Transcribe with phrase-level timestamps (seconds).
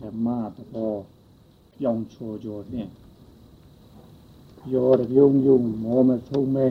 [0.00, 0.94] ဓမ္မသဘော
[1.78, 2.88] ပြောင်းချော်ချော်နဲ့
[4.72, 6.66] ရောတပြုံးပြုံးမောမဆုံးမဲ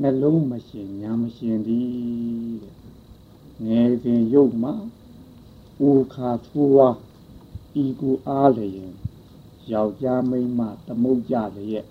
[0.00, 1.88] နှလုံးမရှင်ညာမရှင်သည်
[2.62, 2.74] တဲ့
[3.64, 4.74] ငယ်စဉ်ရုပ်မှာ
[5.86, 6.88] ဦးခါသူဝါ
[7.82, 8.92] ဤကူအားလျင်
[9.72, 11.86] ယောက်ျားမိန်းမသမုတ်ကြလျက်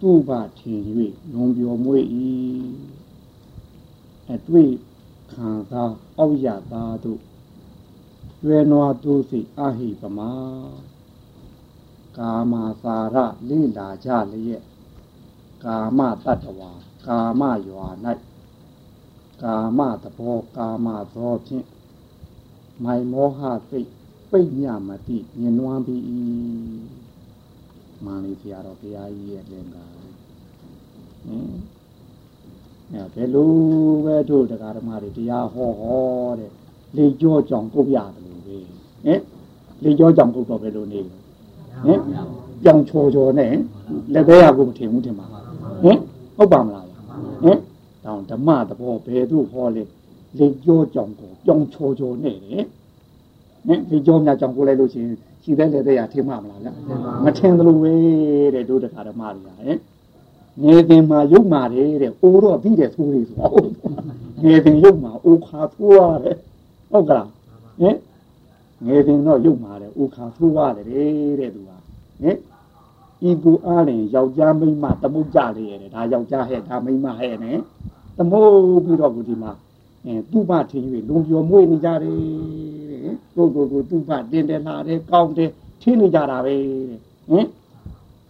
[0.00, 0.80] သူ့ဘာထင်၍
[1.32, 2.04] လွန်ပြောမွေ့၏
[4.32, 4.70] အတွေ့
[5.32, 7.20] ခံစားအောက်ရသားတို့
[8.46, 10.30] ရွယ်နွားသူစီအဟိပမာ
[12.18, 13.16] ကာမသာရ
[13.48, 14.62] လိလာကြလျက်
[15.64, 16.70] ကာမတတ္တဝါ
[17.06, 17.86] ကာမရွာ၌
[19.42, 21.66] ကာမသဘောကာမသောဖြင့်
[22.84, 23.40] မိုင်မောဟ
[23.70, 23.90] စိတ်
[24.30, 26.04] ပိတ်ညမတိမြင်နွမ်းပြီး
[28.04, 31.50] မာလီဆရာတော်ဘုရားကြီးရဲ့လင်္ကာဟင်
[32.92, 33.52] အဲဘယ်လို
[34.04, 36.52] ပဲတို့တရားဓမ္မတွေတရားဟောဟောတဲ့
[36.96, 38.23] လေကြောကြောင့်ကုတ်ရတယ်လို့ပဲ
[39.06, 39.20] ဟင်
[39.82, 41.14] လေကြောကြောင့်ကုတ်တော့ဘယ်လိုနေလဲ
[41.84, 42.00] ဟင်
[42.62, 43.52] ပြောင်ချော်ချော်နဲ့
[44.14, 45.26] လက်သေးရကိုမထင်ဘူးထင်ပါ
[45.82, 45.98] ဟင်
[46.36, 46.86] ဟုတ်ပါမလား
[47.42, 47.58] ဟင်
[48.04, 49.82] တောင်ဓမ္မသဘောဘယ်သူဟောလဲ
[50.38, 52.64] လေကြောကြောင့်ကိုပြောင်ချော်ချော်နဲ့တဲ့
[53.68, 56.68] နဲ့လေကြောများကြောင့်ကိုလိုက်လို့ရှိရင်ရှိတဲ့လက်သေးရထင်မှာမလားဗျ
[57.24, 57.94] မထင်သလိုပဲ
[58.54, 59.78] တဲ့တို့တရားဓမ္မတွေကဟင်
[60.62, 63.52] ငယ်တင်မှာရုပ်မာတယ်တဲ့အိုးတော့ပြီးတယ်သိုးလေးဆို
[64.44, 66.36] ငယ်တင်ရုပ်မာအိုးခါသိုးရတယ်
[66.90, 67.28] ဟုတ်ကလား
[67.80, 67.96] ဟင်
[68.86, 70.86] ငယ်တင်တော့ရုပ်မာတယ်အိုးခါသိုးရတယ်
[71.40, 71.70] တဲ့သူက
[72.22, 72.38] ဟင်
[73.28, 77.58] ဤကူအားရင်ယောက်ျားမိန်းမတမုတ်ကြလေရတယ်ဒါယောက်ျားဟဲ့ဒါမိန်းမဟဲ့နဲ့
[78.18, 79.52] တမုတ်ပြီးတော့ဒီမှာ
[80.06, 82.16] အဲသူ့ဘထင်း၍လုံပြောမွေးနေကြတယ်
[82.90, 85.50] တဲ့ကိုကိုကိုသူ့ဘတင်တယ်လာတယ်ကောင်းတယ်
[85.82, 86.98] ထင်းနေကြတာပဲတဲ့
[87.30, 87.46] ဟင်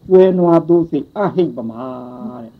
[0.07, 1.85] ကျွဲနွားသူစိတ်အဟိတ်ပမာ
[2.45, 2.53] တဲ့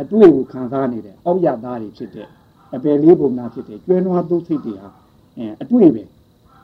[0.00, 2.28] အတွေ့ကိုခံစားနေတယ်အောက်ရသားတွေဖြစ်တဲ့
[2.74, 4.90] အပယ်လေးပုံနာဖြစ်တဲ့ကျွဲနွားသူစိတ်တွေဟာ
[5.38, 6.02] အဲအတွေ့ပဲ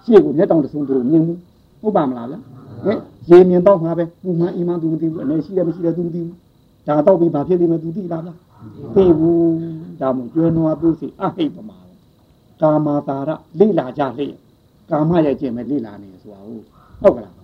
[0.04, 1.34] ရှေ့ကိုမျက်တောင်တဆုံသူမြင်မှု
[1.82, 2.36] ဟုတ်ပါမလားဗျ
[2.84, 2.98] ဟဲ့
[3.30, 6.36] ရေမြင်တော့မှာပဲပူမှန်အိမ်မှသူမသိဘူးအနေရှိတယ်မရှိတယ်သူမသိဘူး
[6.86, 8.30] ဒါတော့ပြီးဘာဖြစ်လိမ့်မယ်သူသိလားဗျ
[8.94, 9.52] သိဘူး
[10.00, 11.78] ဒါမှကျွဲနွားသူစိတ်အဟိတ်ပမာ
[12.62, 14.26] ကာမတာရလိလာကြလေ
[14.90, 16.64] ကာမရဲ့ကျင့်မဲ့လိလာနေဆိုတာဟုတ်
[17.02, 17.34] ဟုတ်ကလား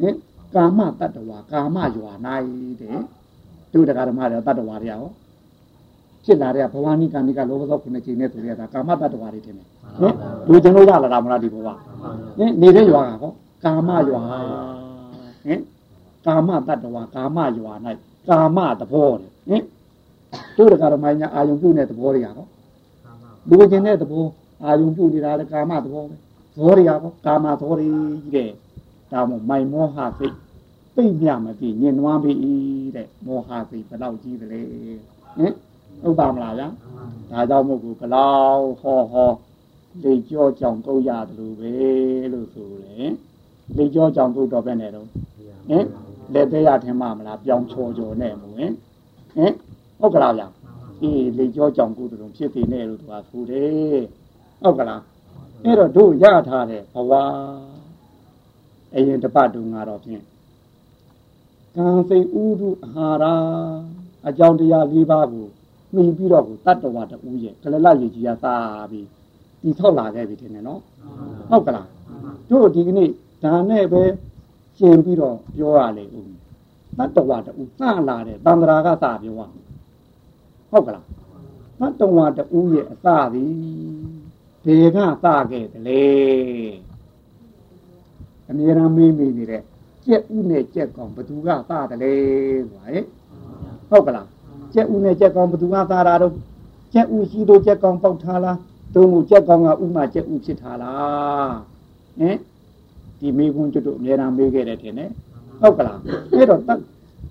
[0.00, 0.14] ဟင်
[0.54, 2.48] ကာမတတ္တဝါကာမယွာနိုင်
[2.80, 2.98] တဲ့
[3.72, 5.02] တို့တရားဓမ္မတွေတတ္တဝါတွေရော
[6.24, 9.66] ဖြစ်လာတဲ့ဘဝနိကနိကလောဘသောခုနှစ်ချိန်နဲ့ဆိုရတာကာမတတ္တဝါတွေထင်တယ်
[10.00, 10.14] ဟင်
[10.48, 11.68] လူကျင်လို့ရလာတာမလားဒီဘဝ
[12.38, 13.32] ဟင်နေတဲ့ယွာကဟော
[13.64, 14.22] ကာမယွာ
[15.44, 15.60] ဟင်
[16.26, 17.72] ကာမတတ္တဝါကာမယွာ၌
[18.28, 19.62] ကာမသဘောတဲ့ဟင်
[20.56, 22.34] တို့တရားဓမ္မညာအာယုံပြုတဲ့သဘောတွေရော
[23.48, 24.26] လူကျင်တဲ့သဘော
[24.64, 26.14] အာယုံပြုနေတာလည်းကာမသဘောပဲ
[26.54, 28.50] သဘောတွေရောကာမသဘောတွေကြီးတဲ့
[29.12, 30.34] ဒါမို့မိုင်မောဟစိတ်
[30.96, 32.32] သိမ့်မြမသိညင်နွားပြီ
[32.96, 34.60] တဲ့မောဟစိတ်ဘယ်လောက်ကြီးသလဲ
[35.38, 35.54] ဟင်
[36.02, 36.68] ဟုတ်ပါမလားဗျာ
[37.30, 39.30] ဒါကြောင့်မို့ကိုဘလောက်ဟောဟော
[40.02, 41.72] လေကြောကြောင်ကုတ်ရတယ်လို့ပဲ
[42.32, 43.12] လို့ဆိုတယ်
[43.76, 45.06] လေကြောကြောင်ကုတ်တော့ပဲနဲ့တော့
[45.68, 45.84] ဟင်
[46.34, 48.72] လက်သေးရထင်မှမလားပြောင်းချောချောနဲ့မို့ဟင်
[49.34, 49.52] ဟင်
[50.00, 50.48] ဟုတ်ကလားဗျာ
[51.02, 54.02] အေးလေကြောကြောင်ကုတ်တုံဖြစ်နေတယ်လို့သူကဆိုတယ်
[54.62, 55.02] ဟုတ်ကလား
[55.64, 57.12] အဲ့တော့တို့ရထားတဲ့ဘဝ
[58.94, 60.22] အရင်တပတ်တုန်းကတော့ဖြင့်
[61.76, 65.46] ကံစိတ်ဥဒုအာဟာရအကြောင်းတရား၄ပါးကို
[65.94, 68.54] မှီပြီးတော့ကိုတတ္တဝါတူရဲ့ကလလရေကြီးရသာ
[68.90, 69.06] ပြီး
[69.62, 70.80] ဒီထောက်လာခဲ့ပြီထင်တယ်နော်
[71.50, 71.88] ဟုတ်ကလား
[72.50, 73.08] တို့ဒီကနေ့
[73.44, 74.02] ဒါနဲ့ပဲ
[74.78, 76.32] ရှင်းပြီးတော့ပြောရလေဦး
[76.98, 79.40] တတ္တဝါတူစလာတယ်တန္တရာကစပြောရ
[80.70, 81.04] ဟုတ်ကလား
[81.80, 83.52] တတ္တဝါတူရဲ့အစသည်
[84.64, 86.04] ဘေကစခဲ့တယ်လေ
[88.50, 89.62] အမြဲတမ်းမေးမိနေတဲ့
[90.04, 92.12] ကြက်ဥနဲ့ကြက်ကောင်ဘသူကသားတယ်လဲ
[92.70, 93.04] ဆိုရယ်
[93.90, 94.28] ဟုတ်ကလား
[94.74, 96.32] ကြက်ဥနဲ့ကြက်ကောင်ဘသူကသားတာတော့
[96.94, 98.58] ကြက်ဥရှိတော့ကြက်ကောင်ပေါက်ထားလား
[98.94, 101.54] တုံးမှုကြက်ကောင်ကဥမာကြက်ဥဖြစ်ထားလား
[102.20, 102.36] ဟင်
[103.18, 105.10] ဒီမေခွန်းကျွတ်တို့အမြဲတမ်းမေးခဲ့တယ်ထင်တယ်
[105.60, 105.98] ဟုတ်ကလား
[106.34, 106.60] အဲ့တော့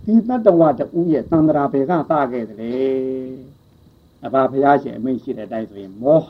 [0.05, 2.73] ဒီတတ္တဝတူရဲ့သန္တရာဘေကသားခဲ့တယ်လေ
[4.25, 6.29] အဘဘုရားရှင်အမိန့်ရှိတဲ့အတိုင်းဆိုရင်မောဟ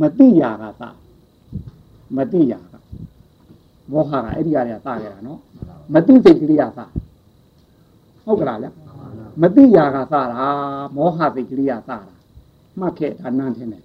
[0.00, 0.90] မတိယာကသာ
[2.16, 2.74] မတိယာက
[3.90, 5.40] မောဟကအဲ့ဒီအရာတွေကစခဲ့တာနော်
[5.94, 6.80] မသိစိတ်ကလေးကစ
[8.24, 8.68] ဟုတ်ကလားဗျ
[9.42, 10.48] မသိရာကစတာ
[10.96, 11.98] မောဟစိတ်ကလေးကစတာ
[12.80, 13.84] မှတ်ခဲ့ဒါနန်းထင်းတယ်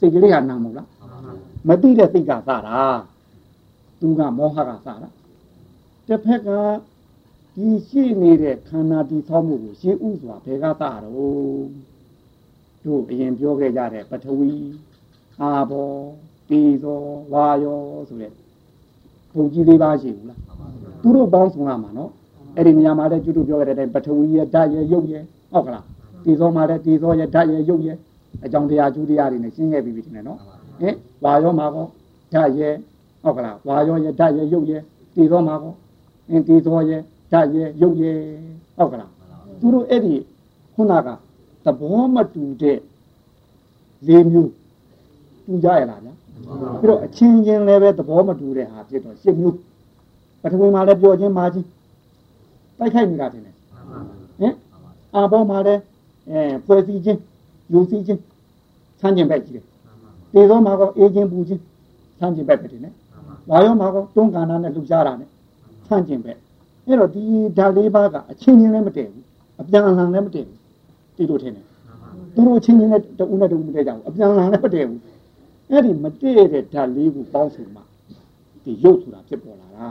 [0.00, 0.88] စိတ်ကလေးကနာမဟုတ်လား
[1.68, 2.58] မသိတဲ့စိတ်ကစတာ
[4.00, 4.94] သူကမောဟကစတာ
[6.08, 6.48] တစ်ဖက်က
[7.56, 11.00] ဒီရှိနေတဲ့ခန္ဓာတည်ဆောက်မှုကိုရှင်းဥစွာဘယ်ကစတော့
[12.84, 14.52] တို့အရင်ပြောခဲ့ကြတဲ့ပထဝီ
[15.40, 15.90] အာဘော
[16.48, 17.00] တေဇော
[17.32, 18.32] ဝါယောဆိုတဲ့
[19.34, 20.38] ဘုံကြီးလေးပါရှိဘူးလား
[21.02, 22.10] သူတို့ပေါင်းဆောင်ရမှာနော်
[22.56, 25.84] အဲ့ဒီနေရာမှာလည်းကျွတ်တို့ပြောခဲ့တဲ့ပထဝီရဲ့ဓာတ်ရဲ့ရုပ်ရဲ့ဟုတ်ကလား
[26.24, 27.96] ဒီသောမှာလည်းဒီသောရဲ့ဓာတ်ရဲ့ရုပ်ရဲ့
[28.44, 30.38] အကြောင်းတရားကျူးတရားတွေနဲ့ရှင်းခဲ့ပြီးပြီထင်တယ်နော်
[30.80, 30.94] ဟင်
[31.24, 31.86] ဝါရောမှာကော
[32.32, 32.74] ဓာတ်ရဲ့
[33.22, 34.82] ဟုတ်ကလားဝါရောရဲ့ဓာတ်ရဲ့ရုပ်ရဲ့
[35.14, 35.74] တည်သောမှာကော
[36.30, 37.00] အင်းတည်သောရဲ့
[37.32, 38.16] ဓာတ်ရဲ့ရုပ်ရဲ့
[38.76, 39.10] ဟုတ်ကလား
[39.60, 40.14] သူတို့အဲ့ဒီ
[40.74, 41.08] ခုနက
[41.64, 42.78] သဘောမတူတဲ့
[44.06, 44.50] လေးမျိုး
[45.46, 46.12] တူကြရလားဗျာ
[46.80, 49.56] ပြီးတော့အချင်းချင်းလည်းပဲသဘောမတူတဲ့ဟာဖြစ်တော့ရှစ်မျိုး
[50.42, 51.66] ပထဝီမှာလည်းပြောချင်းမာချင်း
[52.78, 53.54] တိုက်ခိုက်နေတာတင်တယ်
[54.40, 54.54] ဟင်
[55.14, 55.80] အာဘောမှာလည်း
[56.30, 57.20] အဲဖွဲ့စည်းချင်း
[57.72, 58.20] ယူစည်းချင်း
[59.00, 59.64] ဆန်းကျင်ပဲကြီးတယ်
[60.34, 61.62] တေသောမှာကောအေးချင်းပူချင်း
[62.18, 62.94] ဆန်းကျင်ပဲပဲတင်တယ်
[63.50, 65.28] ဝါရောမှာကောတွန်းကန်တာနဲ့လှူရှားတာနဲ့
[65.86, 66.32] ဆန်းကျင်ပဲ
[66.86, 67.22] အဲ့တော့ဒီ
[67.56, 69.24] ဓာတ်လေးပါးကအချင်းချင်းလည်းမတည့်ဘူး
[69.60, 70.58] အပြန်အလှန်လည်းမတည့်ဘူး
[71.16, 71.64] တိလို့ထင်တယ်
[72.34, 75.00] သူတို့ချင်းချင်းနဲ့တဦးနဲ့တဦးမတည့်ကြဘူးအပြန်အလှန်လည်းမတည့်ဘူး
[75.70, 77.80] အဲ့ဒီမတည့်တဲ့ဓာတ်လေးကိုပေါင်းစုမှ
[78.64, 79.86] ဒီရုပ်ဆိုတာဖြစ်ပေါ်လာတာ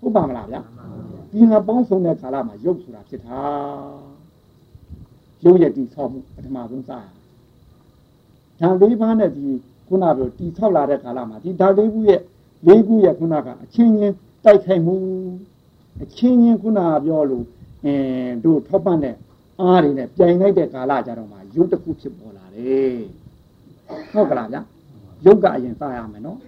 [0.00, 0.60] ဟုတ်ပါမလားဗျာ
[1.32, 3.40] ဒီငါပေါင်းစုံတဲ့ကာလမှာရုပ်ဆိုတာဖြစ်တာ
[5.44, 7.02] ရုပ်ရဲ့တည်ဆောက်မှုပထမဆုံးစရ
[8.60, 9.46] ဓာတ်လေးပါးနဲ့ဒီ
[9.88, 12.20] ခုနပြောတည်ဆောက်လာတဲ့ကာလမှာဒီဓာတ်လေးခုရဲ့
[12.66, 14.96] လေးခုရဲ့ခုနကအချင်းချင်းတိုက်ခိုက်မှု
[16.02, 17.44] အချင်းချင်းခုနပြောလို့
[17.84, 19.16] အင်းတို့ထောက်ပံ့တဲ့
[19.60, 22.98] အားတွေနဲ့ပြိုင်လိုက်တဲ့ကာလကြတော့မှရုပ်တစ်ခုဖြစ်ပေါ်လာတယ်
[24.12, 24.62] ဟုတ်ကလားဗျာ
[25.26, 26.38] ရုပ်ကအရင်စရမယ်နော်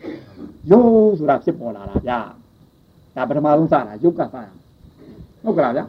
[0.71, 2.21] ရုပ်ဆိုတာဖြစ်ပေါ်လာတာဗျာ
[3.17, 4.55] ဒါပထမဆုံးစတာရုပ်ကစရမယ်
[5.43, 5.85] ဟုတ်ကလားဗျာ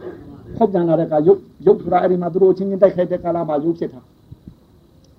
[0.55, 4.01] ဖောက်ပြန်လာတဲ့ကရုပ်ရုပ်ဆိုတာအဲ့ဒီမှာသူတို့ချင်းချင်းတိုက်ခိုက်တဲ့ကာလမှာရုပ်ဖြစ်တာ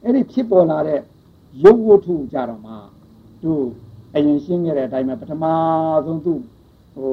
[0.05, 1.00] အဲ့ဒီဖြစ်ပေါ်လာတဲ့
[1.65, 2.73] ရုပ်ဝတ္ထုကြတော့မှ
[3.44, 3.65] တို့
[4.15, 5.44] အရင်ရှင်းခဲ့တဲ့အတိုင်းပဲပထမ
[6.05, 6.35] ဆုံးသူ
[6.94, 7.12] ဟို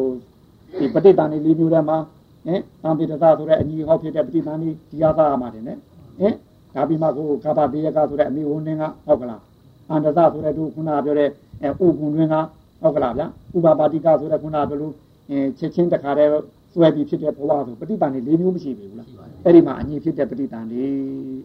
[0.80, 1.98] ဒီပဋိသန္ဓေလေးမျိုးထဲမှာ
[2.46, 5.80] ဟင်တံပိတသဆိုတဲ့အညီဟောဖြစ်တဲ့ပဋိသန္ဓေဒီဟာသားမှာတယ်နော်
[6.20, 6.34] ဟင်
[6.76, 9.42] ဒါပြီးမှကိုကပ္ပတေယကဆိုတဲ့အမိဝန်းနှင်းကဟုတ်ကလား
[9.90, 11.30] အန္တသဆိုတဲ့သူခုနပြောတဲ့
[11.62, 12.36] အဲဥကုံတွင်က
[12.82, 14.94] ဟုတ်ကလားဗျာဥပပါတိကဆိုတဲ့ခုနပြောလို့
[15.30, 16.32] အဲချက်ချင်းတခါတည်း
[16.74, 19.08] စွဲပြီးဖြစ်တဲ့ဘဝဆိုပဋိသန္ဓေလေးမျိုးမရှိဘူးလား
[19.46, 20.82] အဲ့ဒီမှာအညီဖြစ်တဲ့ပဋိသန္ဓေ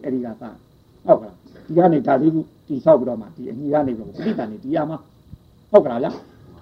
[0.03, 0.49] အဲ့ဒီကသာ
[1.05, 1.35] ဟုတ်ကလား
[1.67, 4.97] ဒီကနေဒါလေးခုတိဆောက်ပြီးတော့မှဒီအညီကနေပြီးပဋိသန္ဓေဒီရမှာ
[5.71, 6.11] ဟုတ်ကလားဗျာ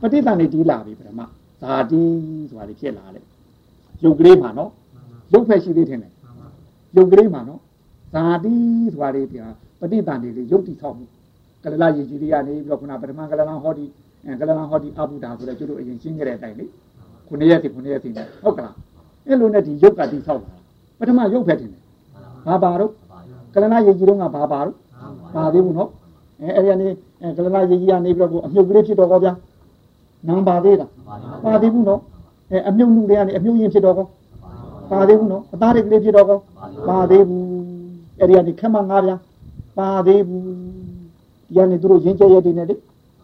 [0.02, 1.22] ပဋိသန္ဓေဒီလာပြီပထမ
[1.62, 2.02] ဇာတိ
[2.50, 3.26] ဆိုတာလေးဖြစ်လာတယ်
[4.04, 4.72] ရုပ်ကလေးမှာနော်
[5.34, 6.12] ရုပ်ဖက်ရှိသေးတယ်နဲ့
[6.96, 7.60] ရုပ်ကလေးမှာနော်
[8.14, 8.54] ဇာတိ
[8.94, 9.40] ဆိုတာလေးပြ
[9.80, 11.06] ပဋိသန္ဓေလေးရုပ်တိဆောက်မှု
[11.64, 13.86] ကလလရေကြီးလေးကနေပြီးတော့ခုနပထမကလလဟောဒီ
[14.40, 16.66] ကလလဟောဒီအဘုဒ္ဓဆိုတဲ့ကျွတ်တို့အရင်ရှင်းခဲ့တဲ့အတိုင်းလေ
[17.32, 18.76] ခုနှစ်ရက်စီခုနှစ်ရက်စီနဲ့ဟုတ်ကလား
[19.28, 20.52] အဲ့လိုနဲ့ဒီရုပ်ကတိဆောက်လာ
[21.00, 21.82] ပထမရုပ်ဖက်တင်တယ်
[22.48, 22.92] ဘာပါတော့
[23.54, 24.76] ကလလရေကြီးတော့ကဘာပါတော့
[25.36, 25.90] ပါသေးဘူးနော်
[26.42, 26.88] အဲအဲ့ဒီကနေ
[27.38, 29.34] ကလလရေကြီးကနေပြီးတော့အမြုပ်ကလေးဖြစ်တော့ကောဗျာ
[30.28, 30.90] နံပါသေးလား
[31.46, 32.02] ပါသေးဘူးနော်
[32.52, 34.06] အဲအမြုပ်လူတွေကနေအမြုပ်ရင်ဖြစ်တော့ကော
[34.92, 36.38] ပါသေးဘူးနော်အသားတွေကလေးဖြစ်တော့ကော
[36.88, 37.46] ပါသေးဘူး
[38.20, 39.16] အဲ့ဒီကနေခက်မငါးဗျာ
[39.78, 42.76] ပါသေးဘူးဒီကနေသူတို့ရင်းကျက်ရက်တွေနဲ့လေ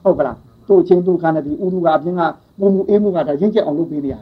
[0.03, 0.37] ဟုတ်ကလား
[0.67, 2.21] သူ့ချင်းသူ့ခါနဲ့ဒီဥရုကအပြင်က
[2.59, 4.21] ပူမူအေးမှုကဒါရင်းကျက်အောင်လုပ်ပေးနေရတာ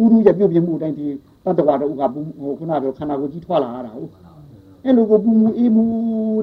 [0.00, 1.06] ဥရုရဲ့ပြုတ်ပြမှုအတိုင်းဒီ
[1.44, 4.10] တတ္တဝါတို့ကပူဟိုခုနပြောခန္ဓာကိုယ်ကြီးထွားလာတာဟုတ်
[4.84, 5.84] အဲ့လိုကိုပူမူအေးမှု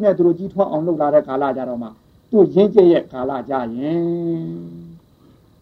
[0.03, 1.87] နဲ့သူတို့ကြီးထွားအောင်လုပ်လာတဲ့ကာလကြတော့မှ
[2.31, 4.01] သူ့ရင်းကျက်ရဲ့ကာလကြရင်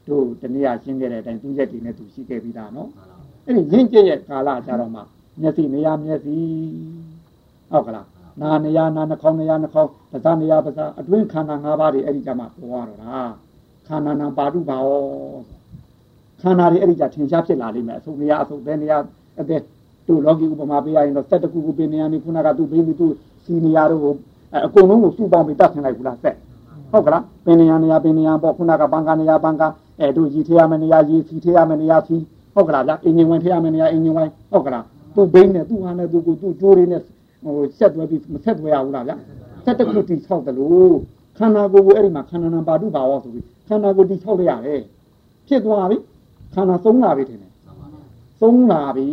[0.08, 2.90] တို့တနည်းအားရှင်းခဲ့တဲ့အတိုင်းသူရက်တည်နဲ့သူရှိခဲ့ပြီးသားနော်
[3.46, 5.02] အဲ့ဒီရင့်ကျက်ရဲ့ကာလကြတော့မှ
[5.42, 6.36] မျက်စိနေရမျက်စိ
[7.72, 8.08] ဟုတ်ကလား
[8.42, 13.16] နာနေရနာနှာခေါင်းနေရနှာခေါင်းပါးစပ်နေရပါးစပ်အတွင်းခန္ဓာ၅ပါးတွေအဲ့ဒီကြမှာပေါ်တော့တာ
[13.92, 14.90] ခန္ဓာနာပါတုပါဩ
[16.42, 18.94] ခန္ဓာတွေအဲ့ဒီကြထင်ရှားဖြစ်လာလိမ့်မယ်အဆုနေရအဆုပဲနေရ
[19.40, 19.62] အတဲ့
[20.08, 23.12] တို့လောကီဥပမာပေးရရင်တော့စက်တကူကူပင်နေရနေခုနကသူ့ဘေးသူ့
[23.44, 24.16] စီနေရတို့
[24.66, 26.36] အကုန်လုံးကိုစုပေါင်းပြီးတတ်ဆင်လိုက်ဘူးလားဆက်
[26.92, 29.64] ဟုတ်ကလားပင်နေရနေရပင်နေရပေါ့ခုနကဘန်ကနေရဘန်က
[30.00, 32.16] အဲတို့ရည်ထရမယ်နေရာရည်စီထရမယ်နေရာစီ
[32.54, 34.84] ဟုတ်ကလားဗျအင်ဂျင်ဝင်ထရမယ်နေရာအင်ဂျင်ဝင်ဟုတ်ကလား
[35.16, 37.02] သူ့ဘိန်းနဲ့သူ့ဟာနဲ့သူ့ကိုသူ့ကြိုးတွေနဲ့
[37.44, 39.14] ဟိုဆက်သွဲပြီးမဆက်သွဲရဘူးလားဗျ
[39.66, 40.98] ဆက်တခုတိဆောက်တယ်လို့
[41.38, 44.82] ခန္ဓာကိုယ်ကိုအဲ့ဒီမှာခန္ဓာနံပါတုဘာဝဆိုပြီးခန္ဓာကိုယ်တိဆောက်လိုက်ရတယ်
[45.48, 45.98] ဖြစ်သွားပြီ
[46.54, 47.52] ခန္ဓာသုံးလာပြီထင်တယ်
[48.42, 49.08] သုံးလာပြီ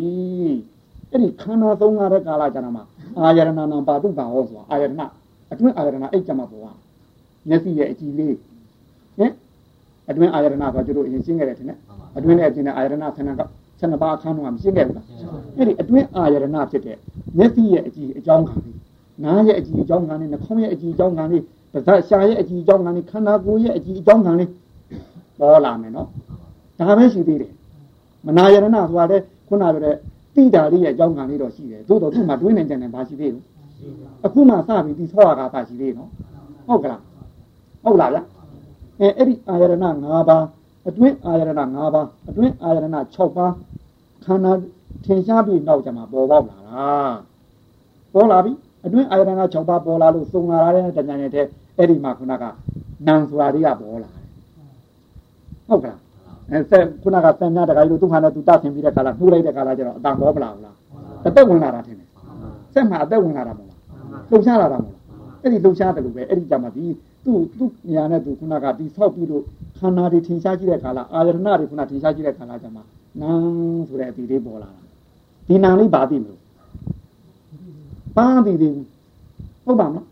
[1.11, 2.83] အဲ့ဒီခန္ဓာသုံးလာတဲ့ကာလကျတော့မှ
[3.19, 4.93] အာယရဏနံပါတုဘာဝဆိုတာအာယရဏ
[5.53, 6.77] အတွင်းအာယရဏအဲ့ကြမှာပေါ်
[7.49, 8.35] မျက်စိရဲ့အကြည့်လေး
[9.19, 9.33] ဟင်
[10.11, 11.79] အတွင်းအာယရဏဆိုကျတို့အရင်ရှင်းခဲ့တယ်ထင်တယ်
[12.17, 13.43] အတွင်းနဲ့အပြင်နဲ့အာယရဏဆန္ဒက
[13.81, 15.07] ဆန္ဒပါအခန်းတော့မရှင်းခဲ့ဘူးလား
[15.57, 16.97] အဲ့ဒီအတွင်းအာယရဏဖြစ်တဲ့
[17.39, 18.77] မျက်စိရဲ့အကြည့်အကြောင်းခံလေး
[19.25, 24.51] နားရဲ့အကြည့်အကြောင်းခံလေးနှာခေါင်းရဲ့အကြည့်အကြောင်းခံလေး ပါးစပ်ရှာရဲ့အကြည့်အကြောင်းခံလေးခန္ဓာကိုယ်ရဲ့အကြည့်အကြောင်းခံလေး
[25.39, 26.09] ပေါ်လာမယ်နော်
[26.79, 27.53] ဒါပဲရှိသေးတယ်
[28.27, 29.95] မနာယရဏဆိုတာလေခုနပြောတဲ့
[30.35, 33.41] တိတာလေးရဲ့အကြောင်းခံလေးတော့ရှိတယ်သို့တော့သူ့မှာတွေးနေကြတယ်ဘာရှိသေးလဲ
[34.25, 36.11] အခုမှစပြီးဒီဆောရတာပါရှိသေးနော်
[36.67, 37.03] ဟုတ်ကလား
[37.85, 38.19] ဟုတ်လားဗျ
[39.01, 39.85] အဲအဲ့ဒီအာယရဏ၅
[40.29, 40.45] ပါး
[40.89, 41.55] အတွင်းအာယရဏ၅
[41.95, 43.53] ပါးအတွင်းအာယရဏ6ပါး
[44.25, 44.53] ခန္ဓာ
[45.05, 46.89] ထင်ရှားပြီးနောက်ကြမှာပေါ်ပေါက်လာတာ
[48.15, 48.53] ပေါ်လာပြီ
[48.85, 51.47] အတွင်းအာယရဏ6ပါးပေါ်လာလို့စုံလာတဲ့တဏှာနဲ့တဲ့
[51.79, 52.45] အဲ့ဒီမှာခုနက
[53.07, 54.25] နံစွာတွေကပေါ်လာတယ်
[55.69, 55.99] ဟုတ်ကလား
[56.51, 60.75] အဲဆက်ခုနကဆံများတခါကြီးလို့သူ့ခါနဲ့သူတဆင်ပြီးတဲ့ခါလာနှိုးလိုက်တဲ့ခါလာကျတော့အတန်ပေါ်မလာဘူးလား
[61.27, 62.09] အသက်ဝင်လာတာထင်တယ်
[62.75, 63.79] ဆက်မှာအသက်ဝင်လာတာမဟုတ်လား
[64.31, 65.03] လှုပ်ရှားလာတာမဟုတ်လား
[65.43, 66.85] အဲ့ဒီလှုပ်ရှားတယ်လို့ပဲအဲ့ဒီကြမှာဒီ
[67.25, 69.43] သူ့သူ့ညာနဲ့သူခုနကဒီဆောက်ပြီးတော့
[69.79, 72.81] ခန္ဓာတွေထင်ရှားကြည့်တဲ့ခါလာအာရဏတွေခုနထင်ရှားကြည့်တဲ့ခါလာကျမှ
[73.21, 73.33] နာ
[73.89, 74.81] ဆိုတဲ့အတီလေးပေါ်လာတာ
[75.49, 76.41] ဒီနာလေးဘာသိမလို့
[78.19, 78.87] ပန်းသိသေးဘူး
[79.65, 80.07] ဟုတ်ပါမလား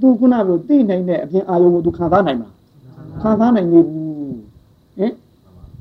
[0.00, 2.54] သူခုနကသိနိုင်တဲ့အပြင်အာယုံကိုသူခံစားနိုင်မလား
[3.22, 4.06] ခံစားနိုင်နေဘူး
[4.98, 5.12] ဟင်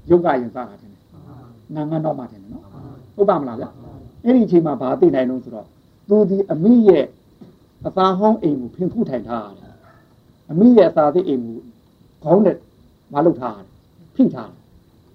[0.09, 0.91] ယုတ်ကရင်စားတာတယ်
[1.75, 2.63] နာငါတော့မှတယ်နော်
[3.15, 3.65] ဟုတ်ပါမလားဗျ
[4.23, 5.67] အဲ့ဒီအချိန်မှာဘာသိနိုင်လို့ဆိုတော့
[6.09, 7.05] သူဒီအမိရဲ့
[7.87, 9.73] အသာဟောင်းအိမ်ကိုဖင်ဖူးထိုင်ထားရတယ်
[10.51, 11.57] အမိရဲ့အသာသိအိမ်ကို
[12.23, 12.57] ခေါင်းနဲ့
[13.13, 13.67] မလုပ်ထားရတယ်
[14.15, 14.59] ဖိထားတယ်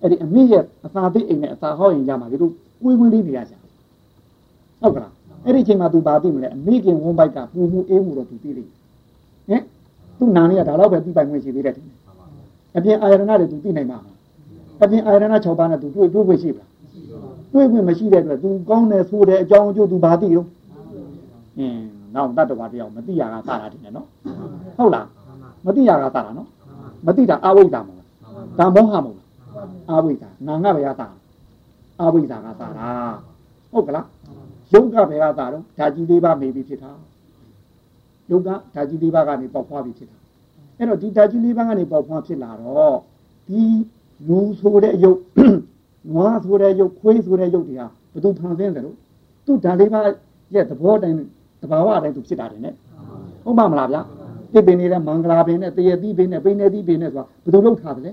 [0.02, 2.50] အဲ့ဒီအမိရဲ့အသာသိအိမ်နဲ့အသာဟောင်းအိမ်ကြမှာဒီလို
[2.82, 3.54] ကွေးကွေးလေးနေရကြ
[4.80, 5.15] ဟုတ်ကလား
[5.46, 8.70] အဲ့ဒီအချိန်မှာသူဘာသိမလဲအမိခင်ဝန်းပိုက်ကပူမှုအေးမှုတော့သူသိလိမ့်
[9.48, 9.62] ဟင်
[10.18, 11.86] သူ့နာနေရဒါတော့ပဲသိပိုင်ခွင့်ရှိသေးတယ်တင်
[12.76, 13.98] အပြင်အာရဏတွေသူသိနိုင်မှာ
[14.82, 16.64] အပြင်အာရဏ6ပါးနဲ့သူတွေ့တွေ့ခွင့်ရှိပါ
[17.52, 20.44] တွေ့ခွင့်မရှိတဲ့အတွက်သူကောင်းတယ်ဆိုတဲ့အကြောင်းအကျိုးသူဘာသိရော
[21.58, 21.84] အင်း
[22.14, 24.06] နောက်တတ္တဝါတရားမသိရတာစတာတင်တယ်နော်
[24.76, 25.06] ဟုတ်လား
[25.66, 26.48] မသိရတာစတာနော်
[27.06, 28.08] မသိတာအဝိဇ္ဇာမဟုတ်လား
[28.58, 31.08] ဒါမောဟမဟုတ်လားအဝိဇ္ဇာနာငါဘယ်ရတာ
[32.00, 32.88] အဝိဇ္ဇာကစတာ
[33.72, 34.06] ဟုတ်ကလား
[34.72, 36.90] ယုတ်ကဘယ်ကသာတော့ဓာကြီးလေးပါမေးပြီးဖြစ်တာ
[38.30, 40.16] ယုတ်ကဓာကြီးလေးပါကနေပေါက်ဖွားပြီးဖြစ်တာ
[40.78, 42.96] အဲ့တော့ဒီဓာကြီးလေးပါကနေပေါက်ဖွားဖြစ်လာတော့
[43.48, 43.62] ဒီ
[44.28, 45.18] လူဆိုတဲ့ယုတ်
[46.12, 47.82] နွားဆိုတဲ့ယုတ်ခွေးဆိုတဲ့ယုတ်တွေက
[48.12, 48.96] ဘယ်သူဖန်ဆင်းတယ်လို့
[49.46, 50.00] သူဓာလေးပါ
[50.54, 51.16] ရဲ့သဘောတိုင်း
[51.62, 52.74] တဘာဝတိုင်းသူဖြစ်တာတယ်နဲ့
[53.44, 54.00] ဟုတ်ပါမလားဗျာ
[54.52, 58.12] တစ်ပင်နေတဲ့မင်္ဂလာပင်နဲ့တရတိပင်နဲ့ပိနေတိပင်နဲ့ဆိုတာဘယ်သူလောက်ထားတယ်လဲ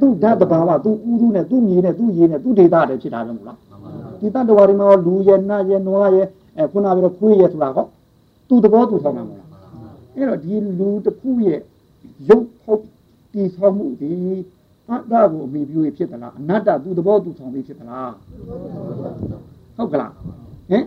[0.00, 3.58] သူဓာတ်တဘာဝသူဥရုနဲ့သူမြေနဲ့သူရေနဲ့သူဒေတာတယ်ဖြစ်တာပဲမို့လား
[4.20, 7.86] ဒီတတ္တဝါတွေမှာလူရဲ့နတ်ရဲ့နွားရဲ့အဲခုနပြောခွေးရဲ့ဆိုတာဟော
[8.48, 9.48] သူသဘောသူဆောင်မှာမလား
[10.16, 11.60] အဲ့တော့ဒီလူတစ်ခုရဲ့
[12.28, 12.84] ရုပ်ဟုတ်
[13.32, 14.10] တည်ဆောင်မှုဒီ
[14.88, 18.12] အတ္တကိုအမိပြုဖြစ်သလားအနတ္တသူသဘောသူဆောင်ပြီးဖြစ်သလား
[19.76, 20.12] ဟုတ်ကလား
[20.70, 20.84] ဟင်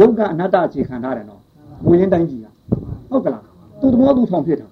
[0.00, 1.40] ယုတ်ကအနတ္တအခြေခံထားတယ်နော်
[1.84, 2.46] မွေရင်းတိုင်းကြီးက
[3.10, 3.44] ဟုတ်ကလား
[3.80, 4.68] သူသဘောသူဆောင်ဖြစ်တာ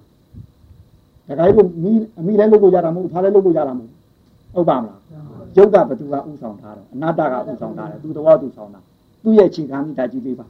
[1.27, 3.91] တခါလို့မိအမိလည်းလုပ်လို့ရတာမဟုတ်ဖားလည်းလုပ်လို့ရတာမဟုတ်
[4.55, 4.98] ဟုတ်ပါမလား
[5.55, 8.79] ယုတ်ကဘသူကဥဆောင်ထားတယ်အနတ္တကဥဆောင်ထားတယ်သူသဘောသူဆောင်တာ
[9.23, 10.45] သူ့ရဲ့ခြေခံမိတာကြီးလေးပါ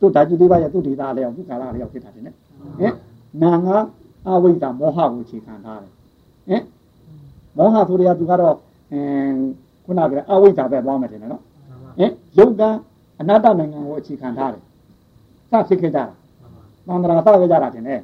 [0.00, 2.34] သူ့ဓာကြီးလေးပါရဲ့သူ့ဒေတာလည်းအောင်သူ့ကာလလည်းအောင်ဖြစ်တာတယ်နဲ့
[2.80, 2.94] ဟင်
[3.42, 3.76] နာငါ
[4.26, 5.92] အဝိဇ္ဇာမောဟကိုခြေခံထားတယ်
[6.48, 6.62] ဟင်
[7.56, 8.56] မောဟဆိုရသူကတော့
[8.92, 9.38] အင်း
[9.84, 11.42] ခုနကအဝိဇ္ဇာပဲသွားမယ်တယ်နော်
[11.98, 12.62] ဟင်ယုတ်က
[13.20, 14.62] အနတ္တနိုင်ငံကိုအခြေခံထားတယ်
[15.50, 16.04] စဖြစ်ခဲ့ကြတာ
[16.86, 16.94] သံ
[17.26, 18.00] ဃာစခဲ့ကြတာတင်တယ်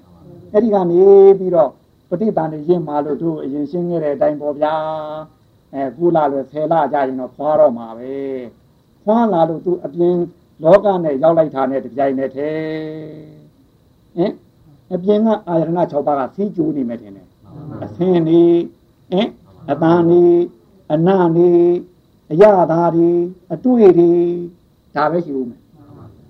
[0.53, 1.01] အဲ့ဒီကနေ
[1.39, 1.71] ပြီးတော့
[2.09, 4.75] ပဋိသန္ဓေရင်းမာလို့တို့အရင်ရှင်းခဲ့တဲ့အတိုင်းပေါ့ဗျာ
[5.75, 8.15] အဲကုလာလို့ဆယ်လကြာရင်တော့ဖွာတော့မှာပဲ
[9.05, 10.17] ဖွာလာလို့သူအပြင်
[10.63, 13.45] လောကနဲ့ရောက်လိုက်တာနဲ့တပြိုင်နက်တည်း
[14.17, 14.33] ဟင်
[14.93, 17.29] အပြင်ကအာရဏ6ပါးကစီးကျိုးနေမယ်ထင်တယ်
[17.83, 18.43] အသင်နေ
[19.11, 19.29] ဟင်
[19.71, 20.23] အတန်နေ
[20.93, 21.51] အနနေ
[22.31, 23.11] အရသာတွေ
[23.53, 24.11] အတွေ့တွေ
[24.97, 25.61] ဒါပဲရှိဦးမယ်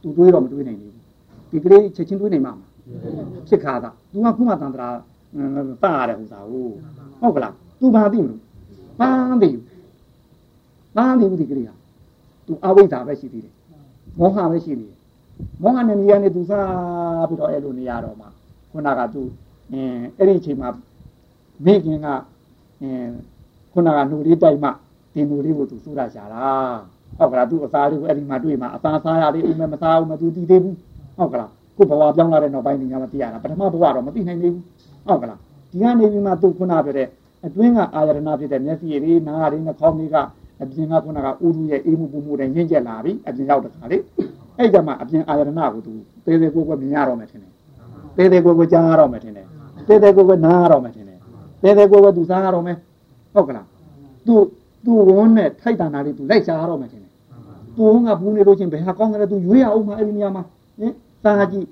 [0.03, 0.93] သူတွေးတော့မတွေးနိုင်ဘူး
[1.51, 2.55] ဒီကလေးချက်ချင်းတွေးနိုင်မှာ
[3.49, 4.89] ဖြစ်ခါသာသူကခုမှတန်တရာ
[5.83, 6.73] တာရတယ်ဟိုသာဟုတ်
[7.21, 8.41] ဟုတ်ကလားသူဘာသိမလို့
[9.01, 9.51] ပန်းသိ
[10.97, 11.75] ပန်းသိဘူးဒီကလေးဟာ
[12.47, 13.55] သူအဝိဇ္ဇာပဲရှိသေးတယ်
[14.19, 14.99] မောဟပဲရှိနေတယ်
[15.63, 18.27] မောဟနဲ့နေရာနဲ့သူစားပြီးတော့အဲ့လိုနေရတော့မှ
[18.71, 19.23] ခုနကသူ
[19.73, 20.69] အင်းအဲ့ဒီအချိန်မှာ
[21.65, 22.07] မိခင်က
[22.83, 23.13] အင်း
[23.73, 24.71] ခုနကနှုတ်လေးတိုက်မှ
[25.13, 26.47] ဒီနှုတ်လေးကိုသူစူးရရှာတာ
[27.19, 30.77] ဟုတ်ကလားသူအစားလေးကိုအဲ့ဒီမှာတွေ့မှာအစားစားရလေးဦးမမစားဘူးမသူတည်သေးဘူး
[31.19, 34.65] ဟုတ်ကလားခုဘဝပြောင်းလာတဲ့နောက်ပိုင်းညာမသိရတာပထမဘဝတော့မသိနိုင်သေးဘူး
[35.07, 35.39] ဟုတ်ကလား
[35.71, 37.09] ဒီကနေပြီးမှသူခုနပြောတဲ့
[37.47, 40.17] အတွင်းကအာရဏဖြစ်တဲ့မျက်စိရည်နားရည်နှာခေါင်းလေးက
[40.63, 43.97] အပြင်ကခုနကဥရုရဲ့အေးမှုပူမှုတွေညှင့်ကျက်လာပြီအပြင်ရောက်တခါလေ
[44.59, 45.93] အဲ့ကြမှာအပြင်အာရဏကိုသူ
[46.25, 47.51] သေးသေးကိုယ်ကိုမြင်ရတော့မယ်ထင်တယ်
[48.17, 49.47] သေးသေးကိုယ်ကိုကြားရတော့မယ်ထင်တယ်
[49.89, 51.19] သေးသေးကိုယ်ကိုနားရတော့မယ်ထင်တယ်
[51.63, 52.77] သေးသေးကိုယ်ကိုသူစားရတော့မယ်
[53.35, 53.67] ဟုတ်ကလား
[54.27, 54.35] သူ
[54.85, 57.13] သူဝန်းနဲ့ထိုက်တန်တာလေးသူလိုက်ရှားရတော့မယ်ထင်တယ်
[57.77, 60.43] သူဝန်းကဘူးနေလို့ချင်းဘယ်ဟာကောင်းတယ်သူရွေးရအောင်မအဲ့ဒီနေရာမှာ
[60.79, 61.67] ဟင်စားကြည့်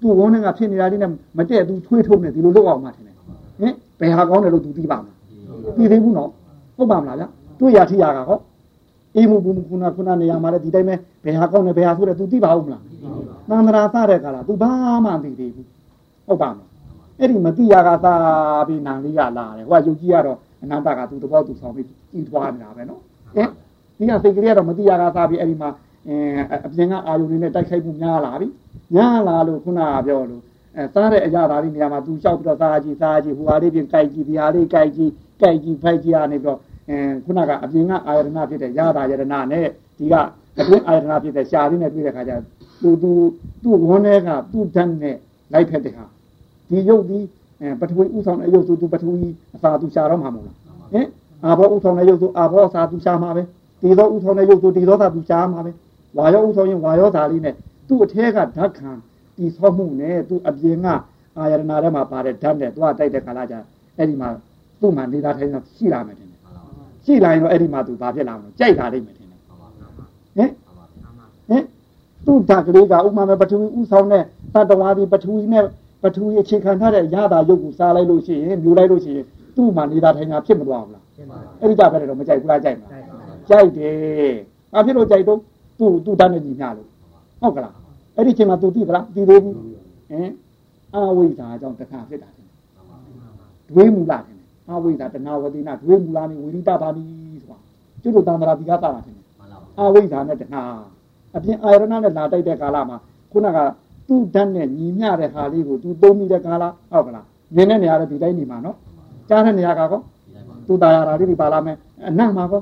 [0.00, 3.14] သူဝန်းနဲ့ကဖြစ်နေတာလေးနဲ့မတည့်သူထွေးထုံးနေဒီလိုလုပ်အောင်မှထင်တယ်
[3.60, 5.16] ဟင် ဘယ်ဟာကောင်းတယ်လို့သူသိပါမလား
[5.76, 6.30] သိသေးဘူးနော်
[6.76, 7.24] ဟုတ်ပါမလားဗျ
[7.60, 8.38] တွေ့ရထိရကဟော
[9.16, 12.82] အေးမှုဘူးခုနခုနနေရာမှာလည်းဒီတိုင်းပဲဘယ်ဟာကောင်းတယ်ဘယ်ဟာဆိုတယ်သူသိပါဦးမလား
[13.50, 14.72] သံဃာစတဲ့ကလာ तू ဘာ
[15.04, 15.66] မှမသိသေးဘူး
[16.26, 16.68] ဟုတ်ပါမလား
[17.20, 18.14] အဲ့ဒီမသိရကသာ
[18.68, 23.00] ပြီးနံလေးကလာတယ်ဟိုကယုတ်ကြီးကတော့အနန္တကသူတဘောသူဆောင်ပြီးကြည်သွားနေတာပဲနော်
[23.36, 23.48] ဟင်
[23.98, 25.70] ဒီကစိတ်ကလေးကတော့မသိရကသာပြီးအဲ့ဒီမှာ
[26.08, 26.10] အ
[26.66, 28.46] အပြင်ကအာယုန်တွေနဲ့တိုက်ခိုက်မှုများလာပြီ
[28.94, 30.42] များလာလို့ခုနကပြောလို့
[30.76, 39.66] အဲစားတဲ့အရာသားလေးနေရာမှာသူလျှောက်ပြီးတော့စားကြည့်စားကြည့်ဟိုဟာလေးပြင်ကြိုက်ကြည့်ဒီဟာလေးကြိုက်ကြည့်ကြိုက်ကြည့်ဖိုက်ကြည့်ရနေပြီးတော့အဲခုနကအပြင်ကအာယရဏဖြစ်တဲ့ရတာယရဏနဲ့
[39.98, 40.14] ဒီက
[40.58, 42.32] အတွင်းအာယရဏဖြစ်တဲ့ရှာလေးနဲ့တွေ့တဲ့ခါကျ
[42.82, 43.10] သူသူ
[43.62, 45.16] သူ့ဝန်းထဲကသူ့ဓာတ်နဲ့
[45.52, 46.04] လိုက်ဖက်တဲ့ဟာ
[46.70, 47.18] ဒီရုပ်ဒီ
[47.60, 49.16] အဲပထဝီဥဆောင်တဲ့ရုပ်ဆိုသူပထဝီ
[49.54, 50.56] အစာသူရှာတော့မှာမဟုတ်လား
[50.92, 51.06] ဟင်
[51.44, 53.42] အာဘောဥဆောင်တဲ့ရုပ်ဆိုအာဘောအစာသူရှာမှာပဲ
[53.82, 55.72] ဒီသောဥဆောင်တဲ့ရုပ်ဆိုဒီသောသာသူရှာမှာပဲ
[56.16, 57.54] ဝါရောဥဆောင်ရင်ဝါရောသာလေးနဲ့
[57.88, 58.90] သူ့အထဲကဓာတ်ခံ
[59.36, 60.86] ဒီဆောမှုနဲ့သူ့အပြင်က
[61.36, 63.54] အာယရနာထဲမှာပါတဲ့ဓာတ်နဲ့သွားတိုက်တဲ့ကာလကျ
[63.98, 64.28] အဲ့ဒီမှာ
[64.80, 66.40] သူ့မှာနေတာထိုင်တာရှိလာမယ်ထင်တယ်
[67.04, 69.40] ရှိလာရင်တော့အဲ့ဒီမှာသူဘာဖြစ်လာမလဲကြိုက်တာလိမ့်မယ်ထင်တယ်
[70.36, 70.50] ဟင်
[71.48, 71.64] ဟင်
[72.26, 74.22] သူ့ဓာတ်ကလေးကဥမာမဲ့ပထဝီဥဆောင်တဲ့
[74.54, 75.64] တတဝါဒီပထဝီနဲ့
[76.02, 79.26] ပထဝီအခြေခံထားတဲ့ရတာရုပ်ကိုစားလိုက်လို့ရှိရင်မြူလိုက်လို့ရှိရင်
[79.56, 81.04] သူ့မှာနေတာထိုင်တာဖြစ်မသွားဘူးလား
[81.60, 82.86] အဲ့ဒီကြပဲတော့မကြိုက်ဘူးလားကြိုက်မှာ
[83.48, 84.34] ကြိုက်တယ်
[84.72, 85.38] ဘာဖြစ်လို့ကြိုက်တော့
[85.78, 86.88] သူ့သူ့တန်းနဲ့ညီမျှလို့
[87.40, 87.74] ဟုတ်ကလား
[88.16, 89.54] အဲ့ဒီချိန်မှာသူသိသလားသိသေးဘူး
[90.10, 90.30] ဟင်
[90.94, 92.46] အဝိဇ္ဇာကြောင့်တခါဖြစ်တာတယ်
[93.70, 97.04] တွေးမူလာတယ်အဝိဇ္ဇာတဏှာဝတိနာတွေးမူလာနေဝိရိတပါတိ
[97.42, 97.58] ဆိုတာ
[98.02, 99.16] ကျွတ်တို့တန်ត្រာဒီကတာတာတယ်
[99.78, 100.62] အဝိဇ္ဇာနဲ့တဏှာ
[101.36, 102.96] အပြင်အာရဏနဲ့လာတိုက်တဲ့ကာလမှာ
[103.32, 103.58] ခုနက
[104.08, 108.76] သူ့ဓာတ်နဲ့ညီမျှတဲ့ဟာလေးကိုသူသုံးမိတဲ့ကာလဟုတ်ကလားမြင်တဲ့နေရာတော့ဒီတိုင်းနေမှာနော်
[109.28, 110.00] ကြားတဲ့နေရာကကော
[110.66, 111.76] သူတာရတာလေးဒီပါလာမယ်
[112.08, 112.60] အနတ်မှာကော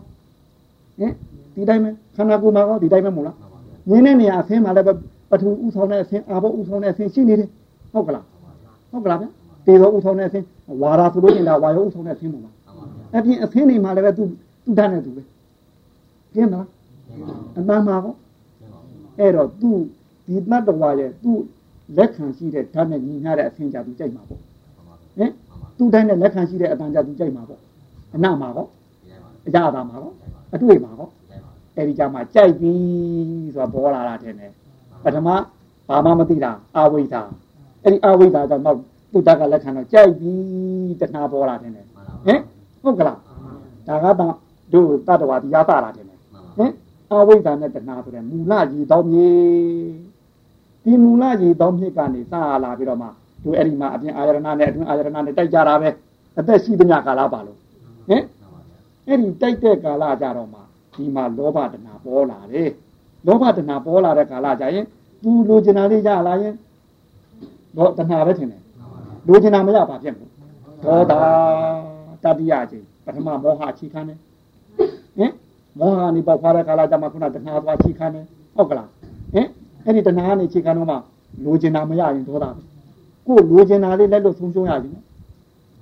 [0.99, 1.13] ဟင်
[1.55, 3.37] ဒီတိုင်းပဲခန္ဓာကိုယ်မှာကောဒီတိုင်းပဲမို့လား
[3.91, 4.91] မြင်တဲ့နေရာအဆင်းမှာလည်းပ
[5.41, 7.49] ထူဥဆောင်တဲ့အဆင်းအာဘောဥဆောင်တဲ့အဆင်းရှိနေတယ်
[7.93, 8.25] ဟုတ်ကလား
[8.91, 9.27] ဟုတ်ကလားဗျ
[9.67, 10.47] တေသောဥဆောင်တဲ့အဆင်း
[10.83, 12.55] ဝါရာဆိုလို့ရင်ဒါဝါယောဥဆောင်တဲ့အဆင်းမို့လား
[13.17, 14.25] အပြင်အဆင်းနေမှာလည်းပဲသူ
[14.65, 15.23] သူတတ်နေသူပဲ
[16.35, 16.67] ပြင်းမလား
[17.59, 18.15] အမှန်မှာကော
[19.19, 19.71] အဲ့တော့သူ
[20.27, 21.33] ဒီတတ်တော်ရဲ့သူ
[21.97, 24.41] လက်ခံရှိတဲ့ဓာတ်နဲ့ညီမျှတဲ့အဆင်းကြသူကြိုက်မှာပေါ့
[25.19, 25.31] ဟင်
[25.79, 27.61] သူတိုင်းနဲ့လက်ခံရှိတဲ့အတန်ကြသူကြိုက်မှာပေါ့
[28.15, 28.67] အနမှာကော
[29.47, 30.13] အကြတာမှာကော
[30.55, 31.09] အတွေ့မှာကော
[31.77, 32.73] အဲ့ဒီကြမှာကြိုက်ပြီ
[33.55, 34.35] ဆိုတာပေါ်လာတာတဲ့
[35.05, 35.29] ပထမ
[35.89, 37.23] ဘာမှမသိတာအာဝိဇ္ဇာ
[37.85, 38.77] အဲ့ဒီအာဝိဇ္ဇာကြောင့်တော့
[39.13, 40.33] သူတတ်ကလက်ခံတော့ကြိုက်ပြီ
[41.01, 41.87] တဏှာပေါ်လာတဲ့ဟင်
[42.83, 43.19] ဟုတ်ကလား
[43.87, 44.35] ဒါကတော့
[44.73, 46.11] တို့တတ္တဝါတရားသာလာတယ်ဟ
[46.65, 46.73] င်
[47.11, 49.29] အာဝိဇ္ဇာနဲ့တဏှာဆိုတဲ့မူလကြီးတောင်းမြေ
[50.85, 52.33] ဒီမူလကြီးတောင်းမြေကနေစ
[52.65, 53.09] လာပြီးတော့မှ
[53.45, 55.89] တို့အဲ့ဒီမှာအပြင်အာရဏနဲ့အတွင်းအာရဏနဲ့တိုက်ကြတာပဲ
[56.39, 57.59] အသက်ရှိသမျှကာလပါလို့
[58.09, 58.23] ဟင်
[59.09, 60.61] အဲ့ဒီတိုက်တဲ့ကာလကြတော့မှ
[60.95, 62.71] ဒီမှာလောဘတဏှာပေါ်လာတယ်
[63.27, 64.87] လောဘတဏှာပေါ်လာတဲ့ကာလကြရင်
[65.23, 66.55] သူလိုချင်တာလေးရလာရင်
[67.77, 68.63] တော့တဏှာပဲထင်တယ်
[69.29, 70.31] လိုချင်တာမရပါဖြစ်ဘူး
[70.85, 71.13] ဒေါသ
[72.25, 74.19] တတိယချင်းပထမမောဟချီခံတယ်
[75.19, 75.33] ဟင်
[75.79, 78.25] မောဟနေပေါက်ဖွာတဲ့ကာလကြမှာခုနတဏှာသွားချီခံတယ်
[78.57, 78.89] ဟုတ်ကလား
[79.35, 79.47] ဟင်
[79.85, 80.97] အဲ့ဒီတဏှာနေချီခံတော့မှ
[81.45, 82.61] လိုချင်တာမရရင်ဒေါသပဲ
[83.27, 84.83] ကိုလိုချင်တာလေးလက်လို့ဆုံးရှုံးရရင်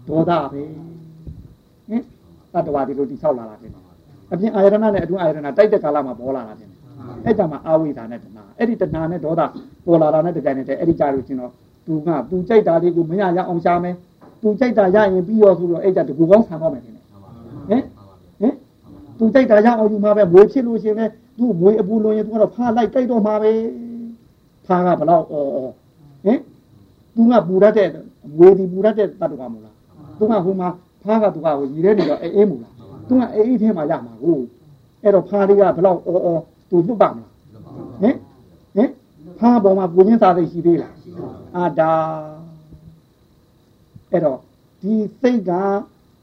[0.08, 2.02] ဒေါသပဲဟင်
[2.52, 3.72] တတ္တဝါဒီလိုတိဆောက်လာတာတယ်
[4.32, 6.71] အပြင်အာယရဏနဲ့အတွင်းအာယရဏတိုက်တဲ့ကာလမှာပေါ်လာတာတယ်
[7.24, 9.42] အဲ့ကြမှာအာဝိဒါနဲ့တဏှာအဲ့ဒီတဏှာနဲ့ဒေါသ
[9.86, 11.52] ပေါ်လာတာနဲ့တကြိုင်နဲ့အဲ့ဒီကြလို့ချင်းတော့
[11.86, 13.94] သူကသူကြိုက်တာလေးကိုမရရအောင်ရှာမယ်
[14.42, 17.00] သူကြိုက်တာရရင်ပြီးရောဆိုတော့အဲ့ကြတကူကောင်းဆံတော့မယ်ခင်ဗျ
[17.70, 17.82] ဟင်
[18.40, 18.54] ဟင်
[19.18, 21.06] သူကြိုက်တာရအောင်ယူမှာပဲမွေဖြစ်လို့ရှင်လဲ
[21.38, 23.52] သူ့မွေအပူလုံးရင်သူကတော့ဖားလိုက်ကြိုက်တော့မှာပဲ
[24.66, 25.72] ဖားကဘလောက်အော်အော်
[26.24, 26.38] ဟင်
[27.14, 27.88] သူကပူရတဲ့
[28.36, 29.74] မွေဒီပူရတဲ့တတ်တော်ကမလား
[30.18, 30.68] သူကဟိုမှာ
[31.02, 32.72] ဖားကသူကဟိုရည်ရဲနေတော့အေးအေးမလား
[33.08, 34.38] သူကအေးအေးထဲမှာရမှာကို
[35.02, 37.30] အဲ့တော့ဖားလေးကဘလောက်အော်အော် သူလွတ်ပါမလား
[38.02, 38.16] ဟင်
[38.76, 38.90] ဟင်
[39.38, 40.94] ဖားပေါ်မှာကိုရင်းစားသိရှိသေးလား
[41.56, 41.92] အာဒါ
[44.10, 44.38] အဲ့တော့
[44.80, 45.50] ဒီစိတ်က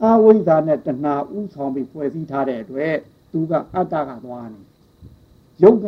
[0.04, 2.96] အဝိဇ္ဇာနဲ့တဏှာဥဆောင်ပြီးဖွဲ့စည်းထားတဲ့အတွက်
[3.32, 4.60] သူကအတ္တကသွားနေ
[5.64, 5.88] ယုတ်က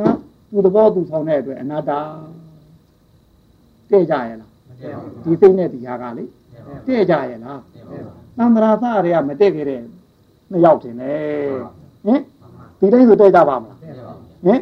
[0.50, 1.92] သူသဘောသူဆောင်တဲ့အတွက်အနာတ္တ
[3.92, 4.52] တဲ့ကြရဲ့လား
[5.24, 6.26] ဒီစိတ်နဲ့ဒီဟာကလေ
[6.88, 7.62] တဲ့ကြရဲ့လား
[8.38, 9.82] သံဃာသတွေကမတဲ့ခဲ့တဲ့
[10.52, 11.54] နှစ်ယောက်တင်တယ်
[12.06, 12.22] ဟင်
[12.80, 13.78] ဒီတိုင်းဆိုတဲ့ကြပါမလား
[14.46, 14.60] ဟင်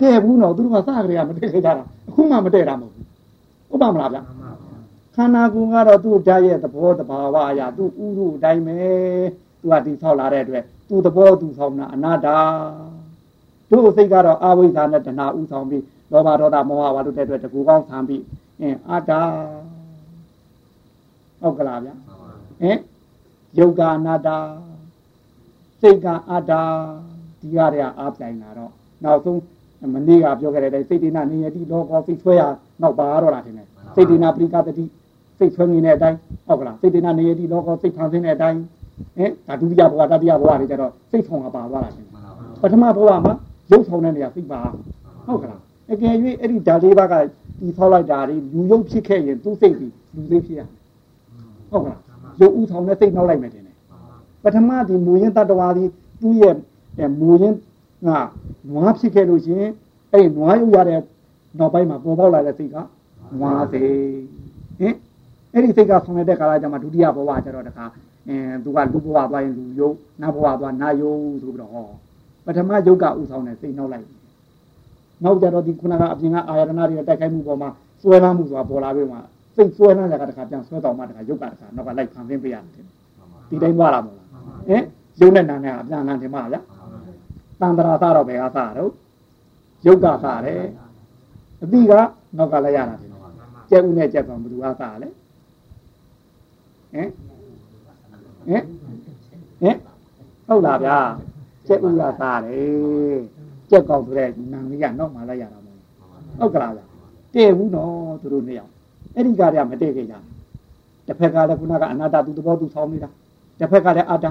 [0.00, 1.72] တဲ့ဘူးတော့သူတို့ကစကြရမတဲ့ခဲ့ကြတာ
[2.08, 3.06] အခုမှမတဲ့တာမဟုတ်ဘူး
[3.68, 4.18] ဟုတ်ပါမလားဗျ
[5.14, 8.78] ခန္ဓာကိုယ်ကတော့သူ့ဓာတ်ရဲ့သဘောတဘာဝအရာသူ့ဥရုအတိုင်းပဲ
[9.60, 12.28] သူကဒီဆောက်လာတဲ့အတွက်သူ့သဘောသူဆောင်တာအနာတ္တ
[13.70, 18.22] တို့စိတ်ကတော့အာဝိဇ္ဇာနဲ့တဏှာဥဆောင်ပြီးလောဘဒေါသမောဟဝါဒတဲ့အတွက်တကူကောင်းဆံပြီး
[18.60, 19.12] အင်းအတ္တ
[21.40, 21.90] ဟုတ်ကလားဗျ
[22.60, 22.78] ဟင်
[23.58, 24.28] ယုတ်ကအနာတ္တ
[25.80, 26.52] စိတ်ကအတ္တ
[27.40, 28.72] ဒီရတဲ့အားပြိုင်လာတော့
[29.04, 29.40] နောက်ဆုံး
[29.94, 32.42] မနေ့ကပြောခဲ့တဲ့အတိုင်းစိတ်တိနာနေယတိလောကောစိတ်ဆွဲရ
[32.82, 33.54] နောက်ပါတော့လာတယ်
[33.94, 34.84] စိတ်တိနာပရိကတတိ
[35.38, 38.60] စိတ်ဆွဲနေတဲ့အတိုင်းဟုတ်ကလားစိတ်တိနာနေယတိလောကောစိတ်ဖန်ဆင်းတဲ့အတိုင်း
[39.16, 42.06] ဟင်ဒါဒုတိယဘဝတတိယဘဝတွေကျတော့စိတ်ဆောင်ကပါသွားတာတယ်
[42.62, 43.32] ပထမဘဝမှာ
[43.70, 44.60] ရုပ်ဆောင်တဲ့နေရာစိတ်ပါ
[45.26, 45.60] ဟုတ်ကလား
[45.92, 47.14] အကယ်၍အဲ့ဒီဓာတ်လေးပါးက
[47.60, 50.60] ဒီဆောက်လိုက်တာတွေလူရုပ်ဖြစ်ခဲ့ရင်သူ့စိတ်ပြီးလူစိတ်ဖြစ်ရ
[51.70, 52.00] ဟုတ်ကလား
[52.40, 53.74] ရုပ်ဥဆောင်တဲ့စိတ်နောက်လိုက်မယ်တင်တယ်
[54.44, 55.84] ပထမဒီမူရင်းတတ္တဝါဒီ
[56.20, 56.56] သူ့ရဲ့
[57.20, 57.56] မူရင်း
[58.06, 58.18] ငါ
[58.68, 59.64] နွားဖြစ်ခဲ့လို့ရှင်
[60.12, 61.00] အဲ့နွားရုပ်ရတဲ့
[61.58, 62.76] နောက်ပိုင်းမှာပေါ်ပေါက်လာတဲ့စိတ်က
[63.38, 63.90] နွားစိတ်
[64.78, 64.94] ဟင်
[65.52, 67.84] အဲ့ဒီစိတ်ကဆောင်တဲ့ကာလကျမှဒုတိယဘဝကျတော့တခါ
[68.28, 71.86] အင်းသူကလူဘဝသွားရင်လူယုတ်နတ်ဘဝသွားနာယုတ်ဆိုပြီးတော့ဟော
[72.44, 74.06] ပထမယုတ်ကဥဆောင်တဲ့စိတ်နောက်လိုက်
[75.24, 77.70] နောက်ကြတော့ဒီခုနကအပြင်ကအာရဏတွေတိုက်ခိုက်မှုပေါ်မှာ
[78.02, 79.18] စွဲလမ်းမှုဆိုတာပေါ်လာပြီးမှ
[79.56, 82.86] စိတ်စွဲလမ်းတဲ့ကတခါပြန်ဆွဲတော်မှတခါယုတ်ကတခါနောက်ကလိုက်ဖန်ဆင်းပေးရတယ်
[83.50, 84.26] ဒီတိုင်းသွားလာမလား
[84.68, 84.82] ဟင်
[85.20, 86.62] ယုတ်နဲ့နာနဲ့အပြန်လန်းတယ်မလား
[87.60, 88.92] တန်တရာသားတော့ဘယ်ဟာသားတော့
[89.86, 90.62] ယုတ်ကသားတယ်
[91.62, 91.92] အတိက
[92.36, 93.10] နောက်ကလည်းရတာတယ်
[93.70, 95.12] ကျက်ဦးနဲ့ကျက်ကဘယ်သူကသားလဲဟ
[96.92, 97.08] ဟင်
[98.48, 98.62] ဟင်
[99.60, 99.76] ဟင်
[100.46, 100.98] ဟုတ်လားဗျာ
[101.66, 103.18] ကျက်ဥရသားတယ်
[103.70, 105.80] ကျက်ကောက်ဆိုတဲ့နာမည်ကနောက်မှလိုက်ရတာမဟုတ်
[106.38, 106.84] ဟုတ်ကလားဗျာ
[107.34, 108.72] တဲ့ဘူးနော်သူတို့နှစ်ယောက်
[109.14, 110.14] အဲ့ဒီကတည်းကမတဲ့ခဲ့ကြ
[111.06, 113.10] တစ်ဖက်ကလည်းခုနကအနာတ္တသူသဘောသူဆောင်းနေတာ
[113.58, 114.26] တစ်ဖက်ကလည်းအာတ္တ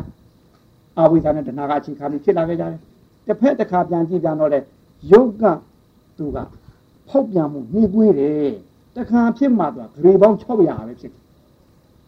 [0.97, 2.79] အဝိဇ္ဇာနဲ့တဏှာကအခြေခံပြီးဖြစ်လာခဲ့ကြတယ်
[3.27, 4.59] တစ်ဖက်တစ်ခါပြန်ကြည့်ပြန်တော့လေ
[5.11, 5.43] ယုတ်က
[6.17, 6.38] သူက
[7.09, 8.51] ဖောက်ပြန်မှုနှီးကွေးတယ်
[8.95, 11.21] တခါဖြစ်မှသူကဂရေပေါင်း600ပဲဖြစ်တယ်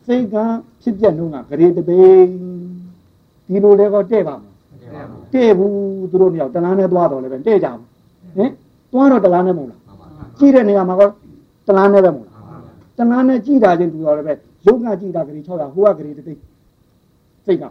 [0.05, 0.35] စိတ်က
[0.81, 2.27] ဖြစ်ပြက်နှုံးကဂရေတပိန်
[3.47, 5.73] ဒီလိုလဲတော့တဲ့ပါမလားတဲ့ဘူး
[6.11, 7.83] သူတို့နှစ်ယောက်တလားနဲ့သွားတော့လည်းပဲတဲ့ကြဘူး
[8.37, 8.51] ဟင်
[8.93, 9.81] သွားတော့တလားနဲ့မဟုတ်လား
[10.39, 11.01] ကြည့်တဲ့နေရာမှာက
[11.67, 12.41] တလားနဲ့ပဲမဟုတ်လား
[12.97, 14.33] တလားနဲ့ကြည့်တာချင်းသူတော်လည်းပဲ
[14.67, 16.39] ယုတ်ကကြည့်တာဂရေ600ဟိုကဂရေတပိန်
[17.45, 17.63] စိတ်က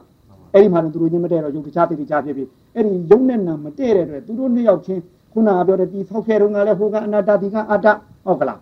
[0.57, 5.01] အဲ့ဒီမှာသူတို့ချင်းမတည့်တော့ယုတ်တခြားတိတခြားဖြစ်ဖြစ်အဲ့ဒီယုတ်နဲ့နာမတည့်တဲ့အတွက်သူတို့နှစ်ယောက်ချင်း
[5.33, 7.87] ခုနကပြောတဲ့ဒီဆောက်ခဲတုန်းကလည်းဟိုကအနာတ္တဒီကအတ္တ
[8.25, 8.59] ဟုတ်ကလား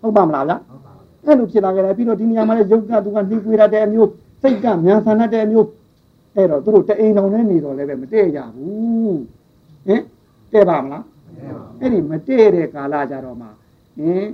[0.00, 0.54] ဟုတ်ပါမလားဗျ
[1.26, 4.10] အဲ့လိုဖြစ်လာကြတယ်ပြီးတော့ဒီနေရာမှာလည်းယုတ်ကသူကနှိကွေးရတဲ့အမျိုး
[4.42, 5.68] စိတ်ကမြန်ဆန်ရတဲ့အမျိုး
[6.36, 9.20] အဲ့တော့သူတို့တအိမ်တော်နဲ့နေတော့လည်းပဲမတည့်ကြဘူး
[9.86, 10.02] ဟင်
[10.52, 11.04] တဲ့ပါမလား
[11.80, 13.46] အဲ့ဒီမတည့်တဲ့ကာလကြတော့မှ
[13.98, 14.26] ဟင်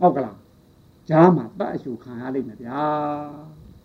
[0.00, 0.36] ဟုတ်ကလား
[1.08, 2.80] ဂျားမှာတတ်အရှုခံရလိမ့်မယ်ဗျာ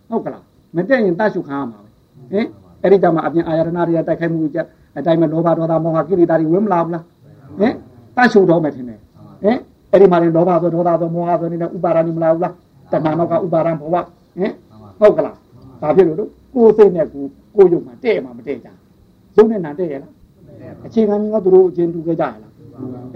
[0.08, 0.44] ဟုတ်ကလား
[0.76, 1.90] မတည့်ရင်တတ်ရှုခံရမှာပဲ
[2.32, 2.46] ဟင်
[2.82, 4.58] အဲ့ဒီတမှာအပြင်အာရဏတွေတိုက်ခိုက်မှုကြ
[4.98, 7.04] အတိုင်းမဲ့လောဘဒေါသမောဟကိလေသာတွေဝင်မလာဘူးလား
[7.58, 7.72] ဟင်
[8.16, 8.98] တတ်ရှုတော့မယ်ထင်တယ်
[9.42, 9.58] ဟင်
[9.90, 12.54] အဲ့ဒီမှာလည်းလောဘဆိုဒေါသဆိုမောဟဆိုနေတဲ့ဥပါဒဏ်မလာဘူးလား
[12.92, 14.52] တဏှာနောက်ကဥပါဒံဘဝဟင်
[15.00, 15.36] ဟုတ်ကလား
[15.82, 16.18] ဒါဖြစ်လို့
[16.54, 17.24] ကိုယ်စိတ်နဲ့ကို
[17.56, 18.68] ကိုယုံမှာတဲ့မှာမတဲ့ကြ
[19.36, 20.12] ယုံနဲ့နာတဲ့ရလား
[20.86, 22.52] အခြေခံချင်းကသူတို့အချင်းတူကြကြရလား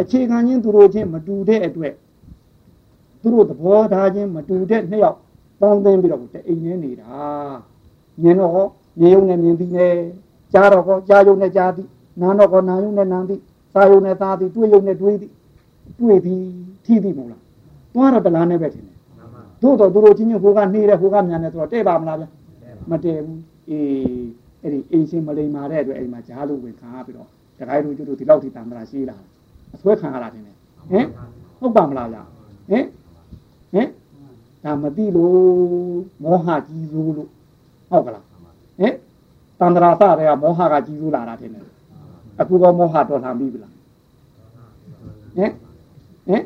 [0.00, 1.94] အခြေခံချင်းသူတို့ချင်းမတူတဲ့အတွက်
[3.22, 5.18] သူတို့သဘောထားချင်းမတူတဲ့နှစ်ယောက်
[5.60, 7.10] ပေါင်းသိမ်းပြီးတော့တအိမ်နဲ့နေတာ
[8.22, 8.68] မြင်တော့
[9.00, 9.94] မြင်ုံနဲ့မြင်ပြီးနဲ့
[10.52, 11.88] ကြားတော့ကောကြားယုံနဲ့ကြားသည်
[12.20, 13.40] နားတော့ကောနားယုံနဲ့နားသည်
[13.72, 15.32] စားယုံနဲ့စားသည်တွေးယုံနဲ့တွေးသည်
[16.00, 16.42] တွေ့သည်
[16.84, 17.42] ထိသည်မဟုတ်လား
[17.94, 18.96] သွားတော့တလားနဲ့ပဲထင်တယ်
[19.62, 22.24] သို့တော့သူတို့ချင်းချင်းဟိုကနှေးတယ်ဟိုကမြန်တယ်ဆိုတော့တဲ့ပါမလားဗျ
[22.90, 24.26] မတည့်ဘူးအေး
[24.62, 27.28] အဲ့ဒီအိမ်ရှင်မလိမ္မာတဲ့အတွက်အိမ်မှာဂျားလို့ဝင်ခံရပြီးတော့
[27.58, 29.16] တခါတို့ကျတို့ဒီလောက်ထိတန်တရာရှိလာ
[29.74, 30.56] အဆွဲခံရတာထင်တယ်
[30.90, 31.06] ဟင်
[31.58, 32.18] ဟုတ်ပါမလားဗျ
[32.70, 32.84] ဟင်
[33.72, 33.88] ဟင်
[34.64, 35.36] ဒါမသိလို့
[36.22, 37.28] မောဟကြီးစိုးလို့
[37.90, 38.24] ဟုတ်ကလား
[38.80, 38.94] ဟင်
[39.60, 41.64] တန်တရာစတဲ့ကမောဟကကြီးစိုးလာတာထင်တယ်
[42.40, 43.72] အခုကမောဟတော်လှန်ပြီလား
[45.36, 45.50] ဟင်
[46.28, 46.42] ဟင်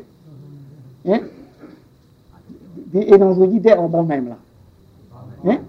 [1.05, 1.21] ဟင်
[2.91, 4.43] ဒီအိမ်တော်စုကြီးတဲ့အောင်ပေါင်းနိုင်မလား
[5.45, 5.59] ဟင်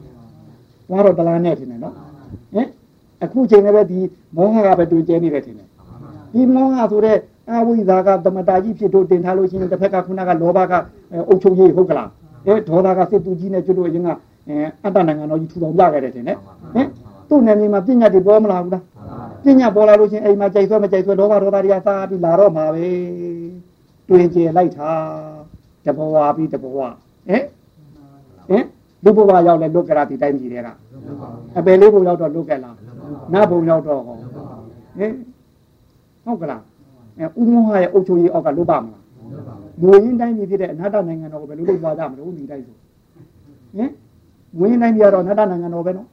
[0.88, 1.94] သွားတော့တလားနဲ့ထင်တယ်နော်
[2.54, 2.68] ဟင်
[3.22, 3.98] အခုချိန်လည်းပဲဒီ
[4.36, 5.68] မောဟကပဲတွေ့ကျဲနေတယ်ထင်တယ်
[6.32, 7.18] ဒီမောဟဆိုတဲ့
[7.50, 10.72] အဝိဇ္ဇာကသမတာကြီးဖြစ်တို့တင်ထားလို့ရှိရင်တစ်ဖက်ကခုနကလောဘက
[11.28, 12.08] အုပ်ချုပ်ရေးဟုတ်ကလား
[12.46, 14.08] အဲဒေါသကစစ်သူကြီးနဲ့ကျွတ်လို့ရင်က
[14.84, 16.38] အတ္တနိုင်ငံတော်ကြီးထူထောင်ပြခဲ့တယ်ထင်တယ်
[16.74, 16.88] ဟင်
[17.28, 18.82] သူ့နယ်မြေမှာပညာတွေပေါ်မလာဘူးလား
[19.44, 22.86] ပညာပေါ်လာလို့ချင်းအိမ်မှာကြိုက်ဆွဲမကြိုက်ဆွဲလောဘဒေါသတွေကစားပြီးလာတော့မှာပဲ
[24.08, 24.90] တွင်ကျဲလိုက်တာ
[25.84, 26.94] တဘဝပြီးတဘဝဟင်
[28.48, 28.64] ဟင်
[29.04, 30.68] လူဘဝရောက်လဲလွတ်ကြတာဒီတိုင်းကြီးတွေက
[31.58, 32.76] အပယ်လေးဘုံရောက်တော့လွတ်ကြလား
[33.32, 34.20] နတ်ဘုံရောက်တော့ဟောဟ
[35.04, 35.12] င်
[36.24, 36.62] ဟုတ်ကလား
[37.18, 39.02] အဲဥမောဟရဲ့အုပ်ချုပ်ရေးအောက်ကလွတ်ပါမလား
[39.82, 42.76] ငွေရင်းတိုင်းပြည်ဖြစ်တဲ့အနာတနိုင်ငံတော်ကိုဘယ်လိုလုပ်သွားကြမလို့ဒီတိုင်းဆို
[43.76, 43.90] ဟင်
[44.58, 46.08] ငွေရင်းတိုင်းပြည်ကတော့အနာတနိုင်ငံတော်ပဲနော်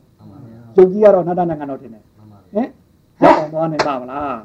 [0.76, 2.04] ယုတ်ကြီးကတော့အနာတနိုင်ငံတော်ထင်တယ်
[2.54, 2.68] ဟင်
[3.22, 4.38] ရောက်အောင်သွားနေပါမလား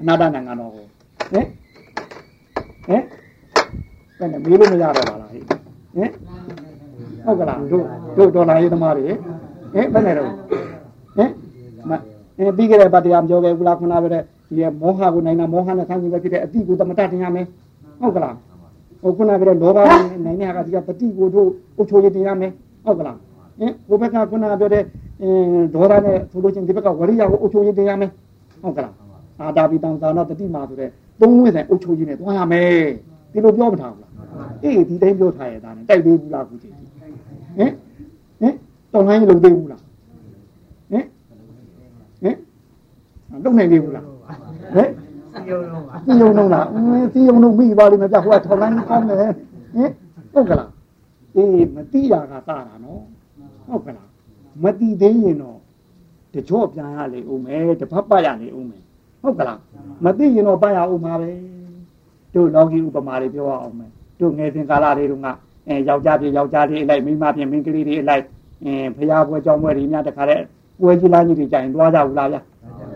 [0.00, 0.84] အနာတနိုင်ငံတော်ကို
[1.32, 1.46] ဟင်
[2.88, 3.02] ဟင်
[4.18, 5.42] ဘယ်နဲ့မေးလို့မရတော့ပါလားဟင်
[5.96, 6.10] ဟင်
[7.24, 7.84] ဟုတ်ကလားတို့
[8.16, 9.04] တို့ဒေါ်လာရေးသမားတွေ
[9.74, 10.30] ဟင်ဘယ်နဲ့တော့
[11.16, 11.30] ဟင်
[11.90, 11.92] မ
[12.38, 17.46] အဲပြီးကြတဲ့ဗတ်တရားပြောခဲ့ဘူးလားခုနကပြောတဲ့ဒီမောဟကိုနိုင်တာမောဟနဲ့ဆန်းကျင်ပဲဖြစ်တဲ့အတိကိုသမတတင်ရမယ်
[18.00, 18.34] ဟုတ်ကလား
[19.02, 19.78] ဟိုခုနကပြောလောဘ
[20.24, 21.48] နိုင်တဲ့ဟာကဒီကပฏิကိုတို့
[21.80, 22.52] အချိုးရတင်ရမယ်
[22.86, 23.16] ဟုတ်ကလား
[23.58, 24.82] ဟင်ဟိုဘက်ကခုနကပြောတဲ့
[25.22, 28.10] အင်းဒေါရနဲ့ဆိုလို့ချင်းဒီဘက်ကဝရိယကိုအချိုးရတင်ရမယ်
[28.62, 28.94] ဟုတ်ကလား
[29.40, 32.70] အာတာပိတံသာနာတတိမာဆိုတဲ့သုံးဝိဆိုင်အုပ်ချုပ်ရေးနဲ့တွားရမယ်
[33.32, 34.12] ဒီလိုပြောမထားဘူးလား
[34.62, 36.74] အေးဒီတိုင်းပြောထားရတာနဲ့တိုက်သေးဘူးလားခုချိန်
[37.58, 37.70] ဟင်
[38.40, 38.54] ဟင်
[38.92, 39.82] တောင်းလိုင်းလုံသေးဘူးလား
[40.92, 41.04] ဟင်
[42.22, 42.36] ဟင်
[43.44, 44.04] လုံနိုင်သေးဘူးလား
[44.74, 44.88] ဟင်
[45.34, 49.30] စီယုံလုံးပါစီယုံလုံးလားအင်းစီယုံလုံးမိပါလိမ့်မယ်ပြဟိုကထောင်းလိုင်းကောင်းတယ်ဟင်
[50.32, 50.68] ဟုတ်ကလား
[51.36, 53.02] အေးမတိတာကသာတာနော်
[53.66, 54.08] ဟုတ်ကလား
[54.62, 55.58] မတိသေးရင်တော့
[56.32, 58.82] တကြော့ပြန်ရလေဦးမယ်တပတ်ပတ်ရလေဦးမယ်
[59.22, 59.58] ဟုတ်ကလား
[60.04, 61.30] မသိရင်တော့ပတ်ရအောင်ပါပဲ
[62.34, 65.28] တို့လောကီဥပမာတွေပြောအောင်မယ်တို့ငယ်စဉ်ကာလတွေတုန်းက
[65.68, 68.24] အဲယောက်ျားပြေယောက်ျားလေးအလိုက်မိန်းမပြေမိန်းကလေးတွေအလိုက်
[68.64, 70.44] အင်းဖရာပွဲကြောင်းပွဲတွေများတခါတည်း
[70.80, 72.40] ပွဲကြီးလားကြီးတွေကြရင်တွားကြဘူးလားဗျာ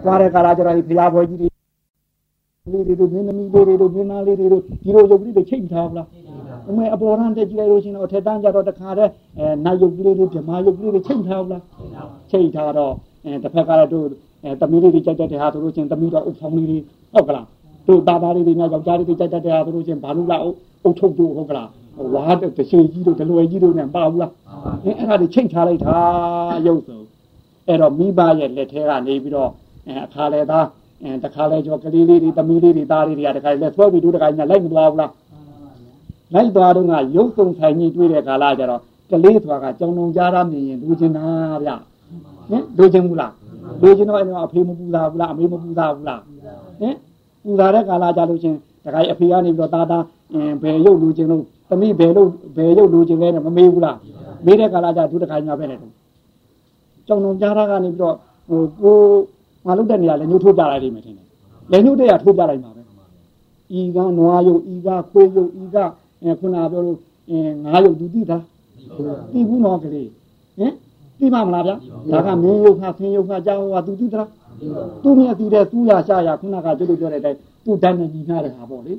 [0.05, 1.49] တွားတဲ့ကာလကျတော့ဒီဖရာပွဲကြီးတွေ
[2.73, 6.07] လေးတွေတို့မင်းသမီးလေးတွေတို့မင်းသားလေးတွေတို့ဒီလိုရုပ်ကလေးတွေချိန်ထားဘူးလား
[6.69, 11.63] အမေအပေါ်ရန်တက်ကြည့်လိုက်လို့ရှိရင်တော့အထက်တန်းကြတော့တခါတည်းအဲနာယုတ်ကလေးတွေဗမာယုတ်ကလေးတွေချိန်ထားဘူးလား
[12.31, 12.93] ချိန်ထားတော့
[13.25, 14.07] အဲတစ်ဖက်ကတော့တို့
[14.45, 16.79] အဲတမီးလေးတွေကြိုက်တတ်တဲ့ဟာတို့ချင်းတမီးတော့အုပ်ဆောင်လေးတွေ
[17.15, 17.47] ဟုတ်ကလား
[17.87, 21.69] တို့သားသားလေးတွေများယောက်ျားလေးတွေကြိုက်တတ်တဲ့ဟာတို့ချင်းဘာလို့လားအုပ်ထုတ်တို့ဟုတ်ကလား
[22.15, 24.33] ဝါတရှိကြီးတို့ဒလွယ်ကြီးတို့နဲ့ပါဘူးလား
[24.85, 25.97] အင်းအဲ့ဒါတွေချိန်ထားလိုက်တာ
[26.67, 27.03] ရုပ်ဆို
[27.69, 29.51] အဲ့တော့မိဘရဲ့လက်ထဲကနေပြီးတော့
[30.05, 30.67] အခါလဲသား
[31.05, 35.11] အဲတခါလဲကျော်ကလေးလေးတွေသမီးလေးတွေသားလေးတွေကတခါလဲဆွဲပြီးတို့တခါညလိုက်မသွားဘူးလား
[36.35, 41.25] လိုက်သွားတော့ကရုပ်စုံဆိုင်ကြီးတွေ့တဲ့ကာလကျတော့ကလေးသွားကကြောင်လုံးကြားရမြင်ရင်လူကျင်တာ
[41.65, 41.71] ဗျ
[42.51, 43.33] ဟင်လူကျင်ဘူးလား
[43.83, 46.21] လူကျင်တော့အဲ့တော့အဖေမပူတာဘူးလားအမေမပူတာဘူးလား
[46.81, 46.95] ဟင်
[47.43, 49.99] ပူတာတဲ့ကာလကြလို့ချင်းတခါအဖေကနေပြီးတော့တာတာ
[50.63, 53.97] ဘယ်ရုပ်လူကျင်လို့သမီးဘယ်လို့ဘယ်ရုပ်လူကျင်လဲမမေးဘူးလား
[54.45, 55.93] မေးတဲ့ကာလကြသူတခါညာပဲလေတော့
[57.07, 58.15] ကြောင်လုံးကြားရကနေပြီးတော့
[58.49, 58.97] ဟိုကို
[59.67, 61.27] ငါလုတ်တဲ့နေရာလည်းညှို့ထိုးပြလိုက်လိမ့်မယ်ထင်တယ်
[61.71, 62.83] လည်းညှို့တဲ့ရထိုးပြလိုက်မှာပဲ
[63.79, 65.77] ဤကနွားယုတ်ဤကခွေးယုတ်ဤက
[66.41, 66.99] ခုနပြောလို့
[67.65, 68.39] ငါးယုတ်သူသိတာ
[69.33, 70.09] သိဘူးနော်ကလေး
[70.59, 70.73] ဟင်
[71.19, 71.77] သိမှမလားဗျာ
[72.11, 74.29] ဒါကမင်းယုတ်ခါဆင်းယုတ်ခါကြောင်းဟောသူသိသလား
[75.03, 78.95] သူမြတ်သိတဲ့သူရရှာရခုနကကျွတ်ပြောတဲ့အတိုင်းသူတန်းနေညီနာတဲ့ဟာပေါ့လေ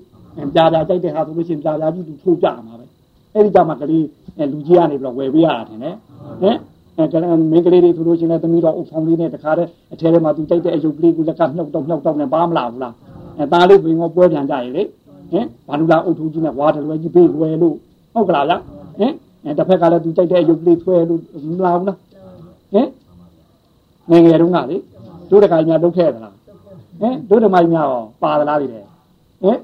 [0.55, 2.85] ပြာပြာကြိုက်တဲ့ဟာဆိုလို့ရှိရင်ပြာပြာကြီးသူထိုးကြမှာပဲ
[3.33, 4.05] အဲ့ဒီကြမှာကလေး
[4.51, 5.95] လူကြီးကနေပြီးတော့ဝယ်ပေးရတာထင်တယ်
[6.41, 6.57] ဟင်
[6.97, 12.93] အဲကလည်းမင်းကလေးတွေဆိုလို့ရှိရင်လည်းသမီးတော်အုပ်ဆောင်လေးနဲ့တခါတည်းအထဲထဲမှာသူကြိုက်တဲ့အယုတ်ကလေးကိုလက်ကနှုတ်တော့နှုတ်တော့နဲ့ပါမလာဘူးလား
[13.37, 14.83] အဲသားလေးဝင်တော့ပွဲပြန်ကြရလေ
[15.32, 17.76] ဟင်ဘာလို့လားအုပ်ထုကြီးနဲ့ဝါတယ်လွယ်ကြီးပေးဝယ်လို့
[18.14, 18.54] ဟုတ်ကလားဗျ
[18.98, 19.12] ဟင်
[19.44, 21.20] အဲတစ်ဖက်ကလည်းသူကြိုက်တဲ့အယုတ်ကလေးဆွဲလို့
[21.58, 21.98] မလာဘူးလား
[22.72, 22.88] ဟင်
[24.10, 24.76] ငယ်ငယ်တုန်းကလေ
[25.30, 26.34] တို့တခါညာလုပ်ခဲ့သလား
[27.00, 28.84] ဟင်တို့ဓမ္မကြီးများရောပါသလားဒီတဲ့
[29.42, 29.58] ဟင်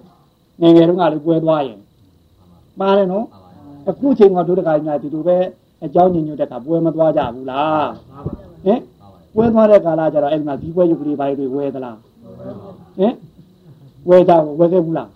[0.60, 1.78] ငယ်ငယ်တုန်းကလေပွဲသွားရင်
[2.80, 3.26] ပါတယ်နော်
[3.88, 5.38] အခုချိန်ကတို့တခါညာဒီလိုပဲ
[5.84, 7.88] အเจ้าညညွတ်တဲ့ခါပွဲမသွားကြဘူးလား
[8.64, 8.80] ဟင်
[9.34, 11.98] ပွဲသွားတဲ့ကာလကျတော့အဲ့ဒီမှာဒီပွဲရုပ်ကလေးပိုင်းတွေဝဲသလား
[12.98, 13.14] ဟင်
[14.08, 15.08] ဝဲကြဝဲခဲ့ဘူးလား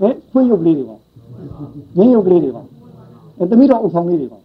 [0.00, 1.00] ဟင်ဖွင့်ရုပ်ကလေးတွေပေါ့
[1.96, 2.66] ငင်းရုပ်ကလေးတွေပေါ့
[3.38, 4.42] အဲတမိတော်အုပ်ဆောင်လေးတွေပေါ့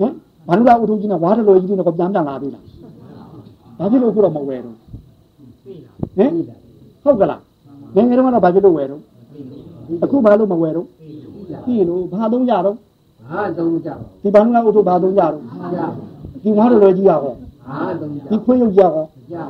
[0.00, 0.12] ဟင်
[0.48, 2.64] ဘာလို့လားအုပ်ထုကြီးနဲ့ဝါးတလို့ကြီးတွေကပြန်ပြန်လာပြီလား
[3.78, 4.76] ဘာဖြစ်လို့ခုတော့မဝဲတော့
[6.16, 6.30] ဟင်
[7.04, 7.40] ဟုတ်ကလား
[7.94, 9.00] ငယ်ငယ်တုန်းကတော့ဘာဖြစ်လို့ဝဲတော့
[10.02, 10.86] အခုဘာလို့မဝဲတော့
[11.64, 12.76] ပြီလို့ဘာသုံးကြတော့
[13.30, 15.42] ဟာသုံးကြပါဒီဘာလို့လဲဥထုဘာသုံးကြတော့
[16.42, 17.34] ဒီငါတို့လည်းကြီးရဟော
[17.66, 19.44] ဟာသုံးကြဒီခွေးရုပ်ကြဟောကြပါ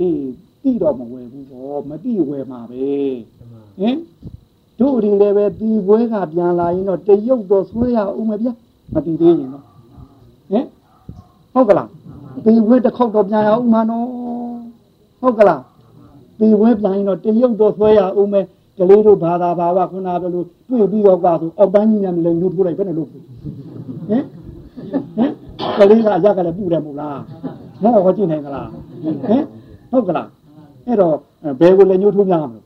[0.00, 0.20] အေး
[0.62, 2.84] တိတော့မဝယ်ဘူးဟောမတိဝယ်မှာပဲ
[3.80, 3.96] ဟင်
[4.80, 8.48] တို့ဒီလည်းပဲဒီပွဲကပြန်လာရင်တော့တရုပ်တော့ဆွဲရအောင်မဗျ
[8.94, 9.64] မတိသေးရင်တော့
[10.50, 10.64] ဟင်
[11.52, 11.88] ဟုတ်ကလား
[12.44, 14.06] ဒီပွဲတစ်ခေါက်တော့ပြန်ရအောင်မနော်
[15.20, 15.62] ဟုတ်ကလား
[16.38, 18.44] ဒီပွဲပြန်ရင်တော့တရုပ်တော့ဆွဲရအောင်မယ်
[18.78, 23.22] ကလေးတို့ဘာသာဘာဝခုနကလို့တွေ့ပြီးတော့ကဆိုအောက်တန်းကြီးများမလဲညှို့ထိုးလိုက်ဘယ်နဲ့လို့ဟင်
[24.08, 24.22] ဟင်
[25.78, 27.18] ကလေးကအရကလည်းပူတယ်မို့လား
[27.82, 28.68] မဟုတ်ဟောကြည့်နိုင်ကလား
[29.28, 29.42] ဟင်
[29.90, 30.28] ဟုတ်ကလား
[30.86, 31.14] အဲ့တော့
[31.60, 32.64] ဘယ်ကိုလည်းညှို့ထိုးများမလို့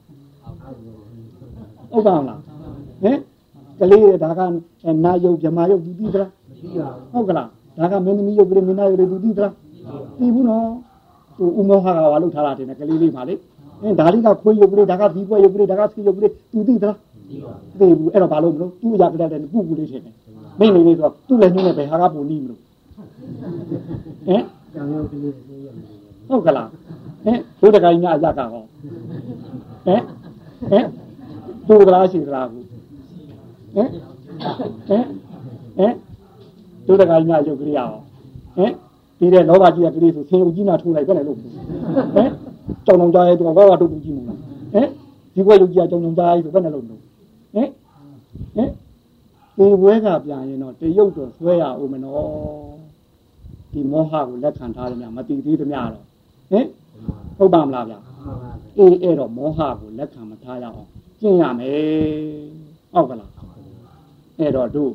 [1.93, 2.41] ဟုတ်ပါမလား
[3.03, 3.19] ဟင်
[3.79, 4.41] ကလေးဒါက
[5.05, 6.31] နာယုတ်ဗမာယုတ်ဒီပြီးသလား
[7.13, 9.53] ဟုတ်ကလားဒါကမင်းသမီးယုတ်ကလေးမင်းနာယုတ်တွေဒီပြီးသလား
[10.19, 10.67] ဒီဘူးနော်
[11.39, 13.35] သူဥမောဟကဝါလို့ထားတာတင်ကလေးလေးပါလေ
[13.83, 16.97] အင်းဒါလေးကခွေးရုပ်ကလေးဒါကဒီပွဲရုပ်ကလေးဒါကစီရုပ်ကလေးသူသိသလား
[17.79, 20.15] သိဘူးအဲ့တော့ဘာလို့မလို့သူ့ရကြတဲ့ပူပူလေးထင်တယ်
[20.59, 22.61] မိနေလေးဆိုတော့သူ့လည်းညှို့နေပဲဟာကပူနီးမလို့
[24.27, 24.43] ဟင်
[24.75, 25.33] ကြောင်ရုပ်ကလေး
[26.29, 26.69] ဟုတ်ကလား
[27.25, 28.63] ဟင်ဒုဒကိုင်းညအရကဟော
[29.87, 30.03] ဟင်
[30.71, 30.87] ဟင်
[31.69, 33.89] သူကလားရှိသလားကိုဟင်
[34.89, 35.05] ဟင်
[35.79, 35.95] ဟင်
[36.87, 37.95] ဒုဒကိုင်းညရုပ်ကလေးအောင်
[38.57, 38.73] ဟင်
[39.19, 41.51] ဒီတဲ့လောဘကြီးကကလေးဆိုဆင်းရုပ်ကြီးနာထိုးလိုက်ပဲလေလို့ဟင်
[42.87, 44.39] ကြောင်ကြောင်ကြားရဲသူကဘာဝတုတ်ကြည့်မို့လား
[44.73, 44.89] ဟင်
[45.35, 47.01] ဒီဘွဲလူကြီးကကြောင်ကြောင်ကြားရဲဆိုဘယ်နဲ့လုံးလို့
[47.55, 47.69] ဟင်
[48.57, 48.71] ဟင်
[49.57, 52.25] ဒီဘွဲကပြန်ရင်တော့တရုတ်တော့ဆွဲရအောင်မနော်
[53.73, 56.05] ဒီမောဟကိုလက်ခံထားတယ်များမတိသေးသမျှတော့
[56.51, 56.67] ဟင်
[57.37, 57.99] ဟုတ်ပါမလားဗျာ
[58.79, 60.89] အေးအဲ့တော့မောဟကိုလက်ခံမထားရအောင်
[61.23, 61.83] ကျင့်ရမယ်
[62.93, 63.31] ဟုတ်ကလား
[64.39, 64.93] အဲ့တော့တို့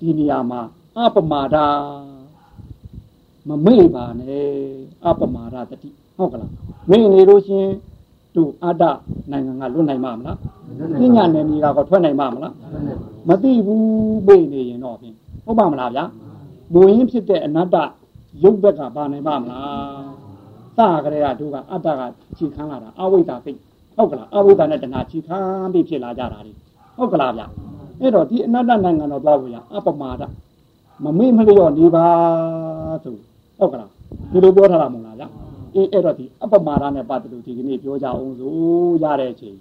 [0.00, 0.60] ဒီနေရာမှာ
[0.98, 1.56] အပမာဒ
[3.48, 4.48] မမေ့ပါနဲ့
[5.04, 6.52] အပမာဒတတိဟုတ်ကလား
[6.90, 7.68] မင်းနေလို့ရှင်
[8.36, 8.84] တို့အတ္တ
[9.30, 10.38] နိုင်ငံကလွတ်နိုင်မှာမလား
[11.00, 12.54] ပညာနယ်မြေကတော့ထွက်နိုင်မှာမလား
[13.28, 16.04] မသိဘူးပြေးနေရင်တော့ဖြင့်ဟုတ်ပါမလားဗျာ
[16.74, 17.76] ဘုံရင်းဖြစ်တဲ့အနတ္တ
[18.44, 20.14] ရုပ်ဘက်ကပါနိုင်မှာမလား
[20.78, 22.00] သာကလေးကတို့ကအတ္တက
[22.36, 23.52] ခြိခန်းလာတာအဝိဇ္ဇာသိ
[23.96, 26.52] ဟုတ်ကလားအဝိဇ္ဇာနဲ့တဏှာခြိခန်းပြီးဖြစ်လာကြတာလေ
[26.96, 27.46] ဟုတ်ကလားဗျာ
[28.00, 30.22] အဲ့တော့ဒီအနတ္တနိုင်ငံတော့သွားဖို့ရအပမာဒ
[31.04, 32.06] မမေ့မလျော့နေပါ
[33.04, 33.16] ဆို
[33.58, 33.90] ဟုတ်ကလား
[34.32, 35.28] ဒီလိုပြောထားတာမဟုတ်လားဗျာ
[35.74, 38.52] အေးအဲ့တော့ဒီအပမာဒနဲ့ပတ်သက်လို့ဒီကနေ့ပြောကြအောင်ဆို
[39.02, 39.56] ရတဲ့အချိန်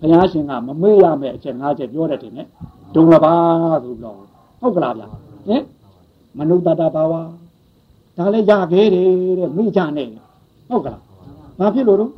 [0.00, 2.46] ဘုရားရှင်ကမမေ့ရမယ့်အချက်၅ချက်ပြောတယ်တင်နဲ့
[2.94, 3.34] ဒုံလပါ
[3.84, 4.16] ဆိုပြီးတော့
[4.60, 5.06] ဟုတ်ကလားဗျာ
[5.48, 5.62] ဟင်
[6.38, 7.14] မနုဿတဘာဝ
[8.16, 9.06] ဒါလည်းရခဲ့တယ်
[9.38, 10.08] တဲ့မိကြနဲ့
[10.68, 11.02] ဟုတ်ကလား
[11.58, 12.12] ဘာဖြစ်လို့တော့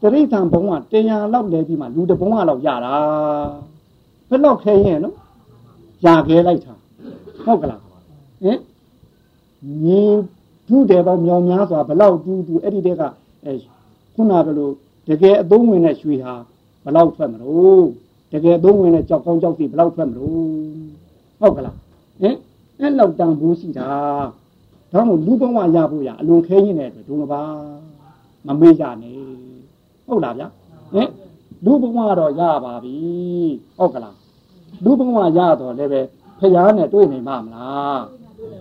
[0.00, 2.94] တရိษံဘုံကတရားလောက်လဲပြီးမှလူတဘုံကလောက်ရတာ
[4.28, 5.14] ဘယ်လောက်ခဲရင်နော်
[6.04, 6.74] ရခဲ့လိုက်တာ
[7.44, 7.80] ဟုတ်ကလား
[8.42, 8.58] ဟင်
[9.84, 10.00] ညီ
[10.68, 13.02] ဒုတယ်ပေါင်းမြောင်များစွာဘလောက်တူးတူအဲ့ဒီတဲက
[13.44, 13.52] အဲ
[14.14, 14.72] ခုနကလို့
[15.08, 16.34] တကယ်အသုံးဝင်တဲ့ရွှေဟာ
[16.84, 17.84] ဘလောက်ထွက်မလို့
[18.32, 20.32] ဟတကယ်သုံးဝင်တဲ့ကြောက်ကောင်းကြောက်စီဘယ်လောက်ထွက်မလို့
[21.40, 21.76] ဟုတ်ကလား
[22.20, 22.36] ဟင်
[22.80, 23.88] အဲ့လောက်တန်ဖိုးရှိတာ
[24.92, 27.42] ဒါမှမဟုတ်လူဘဝရဖို့ရအလွန်ခဲရင်တဲ့အတွက်ဒုံပါ
[28.46, 29.49] မမေ့ကြနဲ့
[30.10, 30.48] ဟုတ်လားဗျာ
[30.94, 31.08] ဟင်
[31.64, 32.96] လူဘဝတော့ရပါပြီ
[33.78, 34.16] ဟုတ်ကလား
[34.84, 36.00] လူဘဝရတော့လည်းပဲ
[36.38, 38.02] ဖျားနဲ့တွေ့နေမှာမလား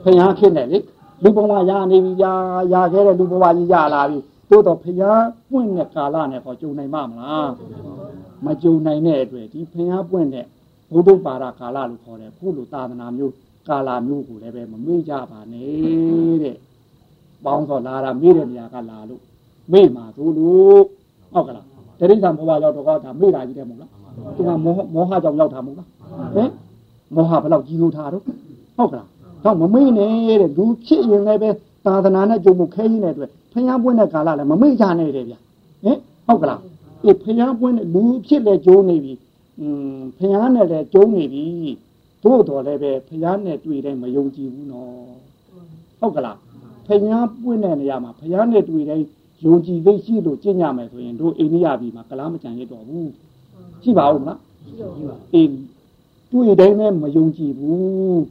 [0.04, 0.80] ဖျားဖြစ်နေလေ
[1.24, 2.34] လူဘဝရနေပြီဗျာ
[2.74, 7.50] ရခဲ့တဲ့လူဘဝကြီးရလာပြီတိုးတော့ဖျားပွင့်တဲ့ကာလနဲ့ဟောကြုံနိုင်မှာမလား
[8.46, 10.46] မကြုံနိုင်တဲ့အတွက်ဒီဖျားပွင့်တဲ့
[10.92, 13.34] ဘုဒ္ဓပါရကာလလို့ခေါ်တယ်ခုလိုသာသနာမျိုး
[13.68, 16.58] ကာလမျိုးကိုလည်းပဲမမေ့ကြပါနဲ့တဲ့
[17.46, 19.22] ပေါင်းတော့လာတာမေ့တဲ့နေရာကလာလို့
[19.72, 20.84] မေ့မှာသို့လို့
[21.34, 21.66] ဟုတ်ကလား
[22.00, 23.92] တရိစ္ဆာန်ဘဝရောက်တော့ကဒါမေ့တာကြီးတယ်မဟုတ်လား
[24.36, 25.88] သူကမောမောဟကြောင့်ရောက်တာမဟုတ်လား
[26.36, 26.50] ဟင်
[27.16, 28.24] မောဟဘယ်လောက်ကြီးလို့ထားတော့
[28.78, 29.08] ဟုတ်ကလား
[29.44, 31.50] တော့မမေ့နဲ့တဲ့လူဖြစ်ရင်လည်းပဲ
[31.86, 35.34] သာသနာနဲ့ကြုံမှုခဲရင်းတဲ့အတွက်ဖျားပွင့်တဲ့ကာလလည်းမမေ့ကြနဲ့တဲ့ဗျ
[35.84, 36.60] ဟင်ဟုတ်ကလား
[37.06, 39.14] အေးဖျားပွင့်တဲ့လူဖြစ်လည်းကြုံနေပြီ
[39.60, 41.46] อืมဖျားနဲ့လည်းကြုံနေပြီ
[42.24, 44.92] သို့တော်လည်းပဲဖျားနဲ့တွေ့တဲ့မယုံကြည်ဘူးနော်
[46.00, 46.38] ဟုတ်ကလား
[46.88, 49.00] ဖျားပွင့်တဲ့နေရာမှာဖျားနဲ့တွေ့တဲ့
[49.46, 53.12] ယုံကြည်သိရှိလို့ကျင့်ကြမယ်ဆိုရင်တို့အိန္ဒိယပြည်မှာကလားမကြံရတော့ဘူး
[53.84, 54.74] ရှိပါဦးမလားရှိ
[55.10, 55.50] ပါအေး
[56.32, 58.22] တွေ့တိုင်းနဲ့မယုံကြည်ဘူး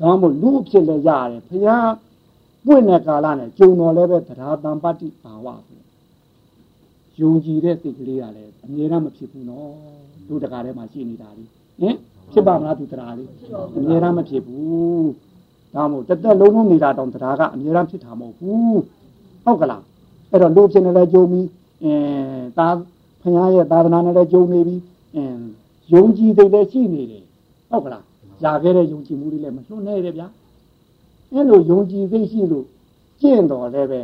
[0.00, 1.92] ဒါမှမဟုတ်လူဖြစ်လည်းရတယ်ဖျား
[2.66, 5.80] ပွင့်တဲ့ကာလနဲ့ကြုံတော်လည်းပဲတရားတံပတ္တိဘာဝဆို
[7.20, 9.70] ယုံကြည်တဲ့စိတ်ကလေးကလည်းအမြဲတမ်းမဖြစ်ဘူးနော်
[10.28, 11.44] တို့တကားထဲမှာရှိနေတာလေ
[11.80, 11.96] ဟင်
[12.32, 13.28] ဖြစ်ပါမလားသူတရားလေး
[13.76, 15.10] အမြဲတမ်းမဖြစ်ဘူး
[15.74, 18.80] ဒါမှမဟုတ်တက်တက်လုံးလုံးနေတာတောင်တရားကအမြဲတမ်းဖြစ်တာမဟုတ်ဘူး
[19.44, 19.82] ဟုတ်ကလား
[20.32, 21.48] အဲ့တော့လူဖြစ်နေလဲကြုံပြီး
[21.84, 24.80] အင်းသာဖခင်ရဲ့သာသနာနဲ့လည်းကြုံနေပြီး
[25.14, 25.40] အင်း
[25.92, 27.24] ယုံကြည်စိတ်လည်းရှိနေတယ်
[27.70, 28.04] ဟုတ်ကလား
[28.44, 30.28] ຢာခဲ့တဲ့ယုံကြည်မှုတွေလည်းမလွတ်နဲ့တယ်ဗျာ
[31.32, 32.66] အဲ့လိုယုံကြည်သိရှိလို့
[33.20, 34.00] ကျင့်တော်လည်းပဲ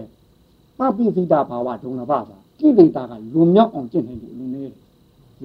[0.79, 2.19] ပပိစိတဘာဝဒုံလဘပါ
[2.61, 4.73] ကိလေသာကလွန်မြောက်အောင်ကျင့်နိုင်လို့လူနေတယ်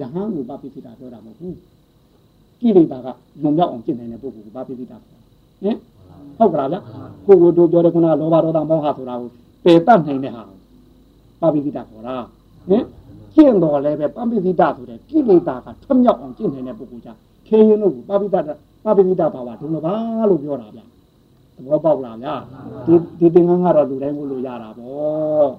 [0.00, 1.56] ယဟန်ကိုပပိစိတပြောတာမဟုတ်ဘူး
[2.60, 3.06] ကိလေသာက
[3.42, 5.00] လွန်မြောက်အောင်ကျင့်နိုင်တဲ့ပုဂ္ဂိုလ်ကိုပပိစိတဟင်
[6.38, 6.76] ဟုတ်ကလားဗျ
[7.26, 9.30] ကိုကိုတို့ပြောတဲ့ခုနလောဘဒေါသမောဟဆိုတာကို
[9.64, 10.42] ပယ်တတ်နိုင်တဲ့ဟာ
[11.44, 12.16] ပပိစိတခေါ်တာ
[12.68, 12.84] ဟင်
[13.34, 17.10] ကျင့်တော်လည်းပဲပပိစိတဆိုတဲ့ကိလေသာကထွတ်မြောက်အောင်ကျင့်နိုင်တဲ့ပုဂ္ဂိုလ်ကြ
[17.46, 18.50] ခေရင်တို့ကိုပပိစိတ
[18.84, 19.88] ပပိစိတဘာဝဒုံလဘ
[20.30, 20.80] လို့ပြောတာဗျ
[21.56, 22.34] သဘောပေါက်လားဗျာ
[22.86, 25.50] ဒီဒီသင်္ကန်းကတော့လူတိုင်းကိုလို့ရတာပေါ့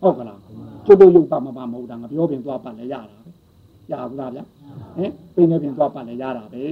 [0.00, 0.38] ဟုတ်ကလား
[0.86, 3.16] ကျွတ်တို့ရုပ်ပါမပါမဟုတ်တာငါပြောပြင်သွားပတ်လဲရတာပဲ
[3.90, 4.44] ရဘူးလားဗျာ
[4.96, 6.64] ဟင်ပိနေပြင်သွားပတ်လဲရတာပဲ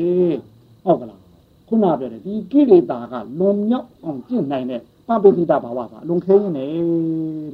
[0.84, 1.20] ဟုတ်ကလား
[1.68, 6.66] ခုနပြောတယ်ဒီကိလေသာကလွန်မြောက်အောင်ကျင့်နိုင်တဲ့ပပိတိတဘာဝကအလွန်ခဲရင်နေ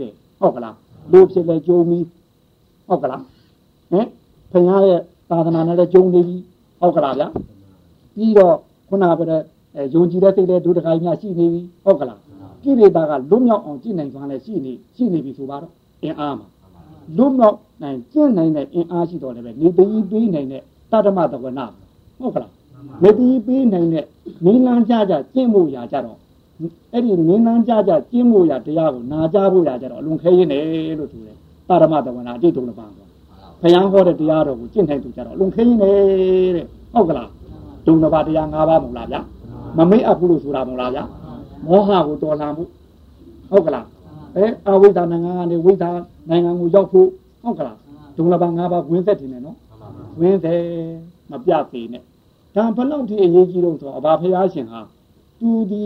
[0.01, 0.75] တဲ့ဟုတ်ကလား
[1.11, 2.05] လူဖြစ်လဲကြုံပြီး
[2.89, 3.23] ဟုတ်ကလား
[3.91, 4.07] ဟင်
[4.51, 6.37] ဖခင်ရဲ့သာသနာနဲ့လည်းကြုံနေပြီ
[6.81, 7.29] ဟုတ်ကလားဗျာ
[8.15, 8.55] ပြီးတော့
[8.89, 9.41] ခုနပြောတဲ့
[9.77, 12.19] အဲယုံကြည်တဲ့စိတ်တဲ့ဒုဒကာကြီးများရှိနေပြီဟုတ်ကလား
[12.63, 16.47] ကိလေသာကလွတ်မြောက်အောင်ကျင့်နိုင်စွမ်းလည်းရှိနေရှိနေပြီဆိုပါတော့အင်အားမှာ
[17.17, 20.63] လွတ်မြောက်နိုင်ကျင့်နိုင်တဲ့အင်အားရှိတော့လည်းပဲနေသိပေးနိုင်တဲ့
[20.93, 21.67] တတ္တမတဝနာ
[22.19, 22.53] ဟုတ်ကလား
[23.03, 24.05] နေသိပေးနိုင်တဲ့
[24.45, 26.19] နေလန်းကြကြကျင့်မှုရာကြတော့
[26.93, 31.37] အဲ့ဒီနေလန်းကြကြကျင့်မှုရာတရားကိုနာကြဖို့ရာကြတော့အလွန်ခဲရင်တယ်လို့ဆိုတယ်
[31.69, 33.09] တတ္တမတဝနာအတိတ်တုံးလည်းပါတော့
[33.63, 37.29] ဘုရားဟောတဲ့တရားတော်ကိုကျင့်နိုင်သူကြတော့အလွန်ခဲရင်တယ်တဲ့ဟုတ်ကလား
[37.87, 39.21] ဒုံတစ်ပါးတရား၅ပါးမဟုတ်လားဗျာ
[39.79, 41.05] မမိတ်အပ်ဘူးလို့ဆိုတာမဟုတ်လားဗျာ
[41.67, 42.65] မောဟကိုတော်လှန်မှု
[43.51, 43.87] ဟုတ်ကလား
[44.37, 45.91] အဲအဝိဇ္ဇာနိုင်ငံကနေဝိဇ္ဇာ
[46.29, 47.09] နိုင်ငံကိုရောက်ဖို့
[47.43, 47.77] ဟုတ်ကလား
[48.17, 49.57] ဒုံလပါ၅ပါးဝင်သက်တင်တယ်နော်
[50.21, 50.63] ဝင်သက်
[51.31, 52.03] မပြသေးနဲ့
[52.55, 54.81] ဒါဘလောက်ထိအရေးကြီးတော့ဆိုတော့အဘာဖရာရှင်ဟာ
[55.41, 55.83] သူဒီ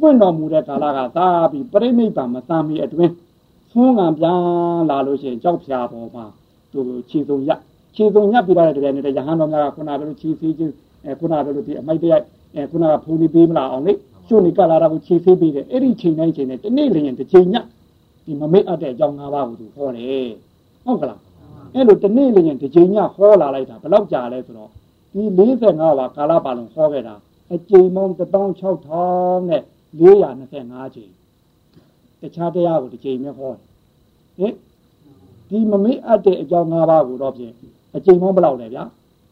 [0.00, 3.12] ပွင့်တော်မူတဲ့ကာလကသာပြီးပြိဋိဘံမသာမီအတွင်း
[3.72, 4.40] သွန်းငံပြန်
[4.90, 6.24] လာလို့ရှိရင်ကြောက်ဖြာပေါ်မှာ
[6.72, 6.80] သူ
[7.10, 7.50] ခြေစုံရ
[7.96, 13.92] ခြေစုံညပ်ပြီးတော့တကယ်နဲ့ရဟန်းတော်များကခုနကပြောလို့ခြေစီးချင်းအဲခုနကပြောလို့ဒီအမိုက်တရိုက်အဲခုနကဖုန်ပြီးပေးမလားအောင်လေ
[14.28, 17.56] ကျွနေကလာတာကိုခြေဖေးပေးတယ်အဲ့ဒီချိန်တိုင်းချိန်တိုင်းတနေ့လျင်တစ်ချိန်ည
[18.24, 20.28] ဒီမမေ့အပ်တဲ့အကြောင်း၅ပါးကိုသူဟောတယ်
[20.84, 21.20] ဟုတ်ကလား
[21.74, 24.70] အဲ့လိုတနေ့လျင်တစ်ချိန်ညဟောလာလိုက်တာဘယ်လောက်ကြာလဲဆိုတော့
[25.12, 27.14] ဒီ45ပါးကာလပါလုံးဟောခဲ့တာ
[27.54, 29.62] အချိန်ပေါင်း16000နဲ့
[29.96, 31.12] 425ချိန်
[32.20, 33.52] တခြားတရားကိုတစ်ချိန်ပဲဟော
[34.38, 34.54] ဟင်
[35.48, 37.54] ဒီမမေ့အပ်တဲ့အကြောင်း၅ပါးကိုတော့ဖြင့်
[37.96, 38.84] အချိန်ပေါင်းဘယ်လောက်လဲဗျာ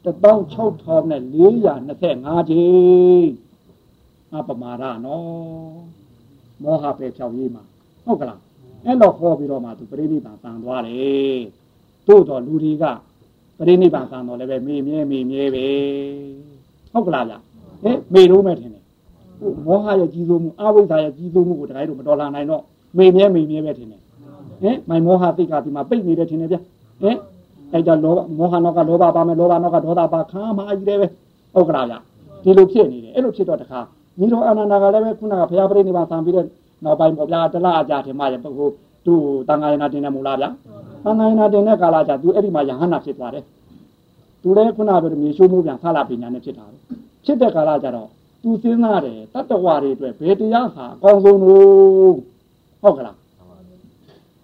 [0.04, 3.30] 16000နဲ့425ချိန်
[4.32, 5.26] အပမာရနော်
[6.62, 7.62] မောဟပဲဖြောက်ရေးမှာ
[8.04, 8.40] ဟုတ်ကလား
[8.84, 11.40] အဲ့တော့ဟောပြီးတော့မှသူပရိနိဗ္ဗာန်တန်သွားတယ်
[12.08, 12.84] တို့တော့လူတွေက
[13.58, 15.66] ပရိနိဗ္ဗာန်တန်တော့လည်းပဲမေမြဲမေမြဲပဲ
[16.92, 17.34] ဟုတ်ကလားဗျ
[17.82, 18.84] ဟဲ့မေလို့မဲ့ထင်တယ်
[19.66, 22.62] မောဟရဲ့ကြီးစိုးမှုအဝိဇ္ဇာရဲ့ကြီးစိုးမှုကိုတခါတို့မတော်လာနိုင်တော့
[22.98, 24.00] မေမြဲမေမြဲပဲထင်တယ်
[24.62, 26.56] ဟင်မိုင်မောဟသိက္ခာဒီမှာပိတ်နေတယ်ထင်တယ်ဗျ
[27.02, 27.16] ဟင်
[27.72, 31.06] အဲ့ဒါလောဘမောဟနောက်ကလောဘပါမယ်လောဘနောက်ကဒေါသပါခါမှအကြီးတယ်ပဲ
[31.54, 31.94] ဟုတ်ကလားဗျ
[32.44, 33.80] ဒီလိုဖြစ်နေတယ်အဲ့လိုဖြစ်တော့တခါ
[34.18, 36.46] ညီတော်အာနန္ဒာကလည်းပဲခုနကဘုရားပြိဋိဘံဆံပြီးတဲ့
[36.84, 38.74] နောက်ပိုင်းပေါ့ဗျာတလားအကြထင်မှရပုဂ္ဂိုလ်
[39.06, 40.48] သူ့တန်ဃာယနာတင်တယ်မို့လားဗျာ
[41.04, 43.44] တန်ဃာယနာတင်တဲ့ကာလကျသူအဲ့ဒီမှာယဟန္တာဖြစ်သွားတယ်
[44.42, 46.76] သူလည်းခုနကပြောမြေရှိုးမှုပြန်ဆလာပညာနဲ့ဖြစ်တာပဲ
[47.24, 48.08] ဖြစ်တဲ့ကာလကျတော့
[48.42, 52.16] သူစဉ်းစားတယ်တတ္တဝါတွေအတွက်ဘယ်တရားဟာအကောင်းဆုံးလို့
[52.82, 53.16] ဟုတ်ကလား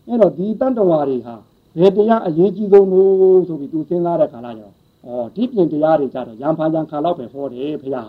[0.07, 1.35] အဲ့တော့ဒီတတ္တဝါတွေဟာ
[1.79, 4.75] ဘယ်တရားအရေးကြီးဆုံးလို့ဆိုပြီးသူစဉ်းစားတဲ့ကာလကျတော့
[5.09, 8.03] ဩဒီပြင်တရားတွေကြတော့ရံဖာရံခါတော့ပဲဟောတယ်ဖရာ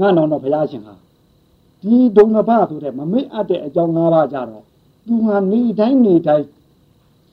[0.00, 0.94] ငါတော်တော့ဖရာရှင်ဟာ
[1.82, 4.64] ဒီဒုံနဘဆိုတဲ့မမိတ်အပ်တဲ့အကြောင်း၅ပါးကြတော့
[5.06, 6.46] သူဟာနေတိုင်းနေတိုင်း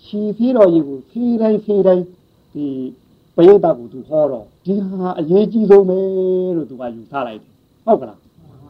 [0.06, 2.04] ခြီဖီးတော်ကြီးကိုဖီးတိုင်းဖီးတိုင်း
[2.54, 2.68] ဒီ
[3.36, 5.98] ပရိသတ်ကိုသူဟောတော့ဒီဟာအရေးကြီးဆုံးပဲ
[6.56, 7.52] လို့သူကယူဆလိုက်တယ်
[7.86, 8.20] ဟုတ်ကလား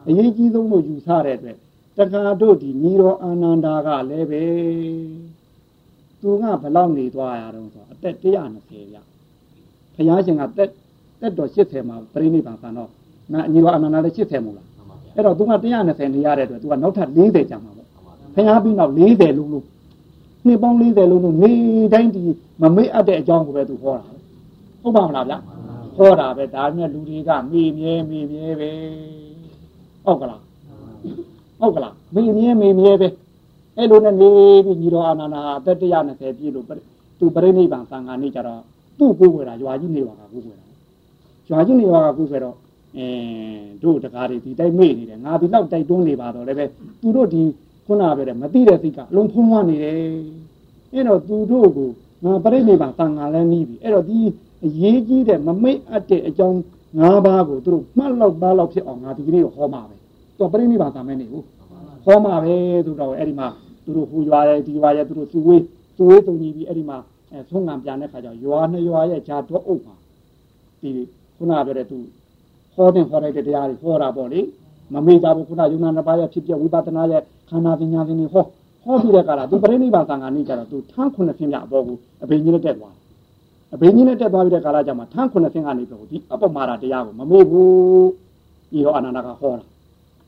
[0.08, 1.56] အရေးကြီးဆုံးလို့ယူဆတဲ့အတွက်
[1.96, 4.42] တခါတို့ဒီညီတော်အာနန္ဒာကလည်းပဲ
[6.20, 8.96] သူကဘလောက်နေသွားရတော့ဆိုအသက်120ရ
[9.94, 10.70] ဘုရားရှင်ကတက်
[11.20, 12.90] တက်တော်80မှာပြိဋိဘံဆန်တော့
[13.32, 14.66] နာညီတော်အာနန္ဒာလည်း80မို့လား
[15.14, 17.88] အဲ့တော့သူက120နေရတဲ့အတွက်သူကနောက်ထပ်40ကြာမှာပေါ့
[18.34, 19.64] ဘုရားပြီးနောက်40လုံးလုံး
[20.46, 21.52] နှစ်ပေါင်း40လုံးလုံးနေ
[21.92, 22.22] တိုင်းဒီ
[22.62, 24.15] မမေ့အပ်တဲ့အကြောင်းကိုပဲသူဟောတာ
[24.86, 25.38] ဟုတ်ပါမလားဗျာ
[25.96, 28.70] ဟောတာပဲဒါနဲ့လူတွေကမေမြဲမေမြဲပဲ
[30.04, 30.40] ဟုတ်ကလား
[31.60, 33.08] ဟုတ်ကလားမေမြဲမေမြဲပဲ
[33.76, 34.30] အဲ့လိုနဲ့နေ
[34.64, 36.66] ပြီးညီတော်အာနန္ဒာအသက်120ပြည့်လို့
[37.18, 38.60] သူပြိဋိဘံသံဃာနေကြတော့
[38.98, 40.66] သူ့ကိုယ်ွယ်တာရွာကြီးနေပါကကိုယ်ွယ်တာ
[41.50, 42.56] ရွာကြီးနေပါကကိုယ်ွယ်တော့
[42.96, 43.06] အဲ
[43.82, 46.64] တို့တကားတွေဒီတိုက်မေ့နေတယ်ငါဒီလောက်တိုက်တွန်းနေပါတော့လည်းပဲ
[47.00, 47.42] သူတို့ဒီ
[47.86, 49.94] ခုနပြောတယ်မသိတဲ့စိတ်ကအလုံးဖုံးသွားနေတယ်
[50.92, 51.88] အဲ့တော့သူတို့ကို
[52.24, 54.18] ငါပြိဋိဘံသံဃာလည်းနီးပြီအဲ့တော့ဒီ
[54.64, 56.58] အရေးကြီးတဲ့မမိတ်အပ်တဲ့အကြောင်း
[57.00, 59.96] ၅ပါးကိုသူတို့မှတ်လောက်သားလောက်ဖြစ်အောင်ငါဒီကနေ့ကိုဟောမှာပဲ
[60.38, 61.44] သူပြိဋိဘံသံမဲနေဘူး
[62.04, 62.54] ဟောမှာပဲ
[62.86, 63.48] သူတော့အဲ့ဒီမှာ
[63.84, 65.62] သူတို့ဟူရွာရဲ့ဒီရွာရဲ့သူတို့သူဝေး
[65.96, 66.98] သူဝေးတုံကြီးပြီးအဲ့ဒီမှာ
[67.32, 69.94] အဲဆုံးငံပြန်တဲ့ခါကျရွာနှစ်ရွာရဲ့ဂျာတော့အုပ်မှာ
[70.80, 70.90] ဒီ
[71.36, 71.98] ခုနပြောတဲ့သူ
[72.74, 74.40] ဟောတဲ့ဟောလိုက်တဲ့တရားတွေဟောတာပေါ့လေ
[74.92, 78.44] မမေ့ကြဘူးခုနယုံနာနှစ်ပါးရဲ့ဖြစ်ပြဝိပဿနာရဲ့ခန္ဓာပညာရှင်တွေဟော
[78.84, 83.05] ဟောပြီးတဲ့ကာလသူပြိဋိဘံသံဃာနေကြတော့သူထန်းခုနှစ်ဆင်းပြအပေါ်ကိုအဘိညာဉ်နဲ့တက်သွားတယ်
[83.76, 88.10] အဘိညာဉ်နဲ့တက်သွားပြီးတဲ့ကာလကျမှထန်းခုနှစ်ဆင်းကနေပြီးဒီအပမာဒတရားကိုမမေ့ဘူး
[88.70, 89.64] ဒီတော့အနန္ဒကဟောတာ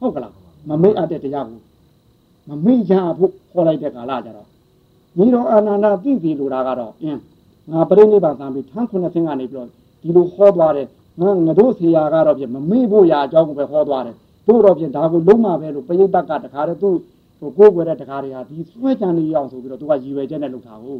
[0.00, 0.32] ဟုတ်ကလား
[0.68, 1.60] မမေ့အပ်တဲ့တရားကို
[2.48, 4.48] မမေ့ရဖို့ဟောလိုက်တဲ့ကာလကျတော့
[5.18, 7.20] ညီတော်အာနန္ဒာသိပြီလို့တာကတော့အင်း
[7.72, 9.68] ငါပြိဋိဘံသံပြီးထန်းခုနှစ်ဆင်းကနေပြီးတော့
[10.02, 10.86] ဒီလိုဟောသွားတယ်
[11.20, 14.16] ငါငါတို့ဆရာကတော့ပြင်မမေ့ဖို့ရာအကြောင်းကိုပဲဟောသွားတယ်
[14.48, 16.94] တို့တော့ပြင်ဒါကိုလုံးမပဲလို့ပရိသတ်ကတခါတည်းသူ့
[17.38, 20.98] ဟိုကိုယ်ွယ်တဲ့တခါတည်းဟာဒီဆွဲကြံနေရအောင်ဆိုပြီးတော့သူကရည်ရွယ်ချက်နဲ့လုပ်တာကို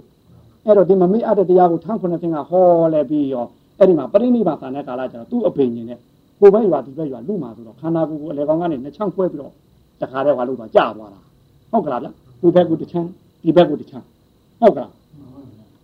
[0.65, 3.47] အဲ့တော့ဒီမမေ့အပ်တဲ့တရားကိုထန်းခုနှစ်ဆင်းကဟောလဲပြီးရော
[3.79, 5.99] အဲ့ဒီမှာပြိဋိဘံသံတဲ့ကာလကျတော့သူ့အပင်ရှင်နဲ့
[6.41, 9.53] ကိုယ်ပဲရွာဒီပဲရွာလူမှာဆိုတော့ခန္ဓာကိုယ်ကိုအလေကောင်ကနေနှစ်ချောင်းခွဲပြီးတော့
[10.01, 11.21] တခါတည်းကလို့တော့ကြာသွားတာ
[11.71, 12.09] ဟုတ်ကလားဗျ
[12.41, 13.09] ကိုယ်ဘက်ကတစ်ချမ်း
[13.43, 14.05] ဒီဘက်ကတစ်ချမ်း
[14.61, 14.93] ဟုတ်ကလား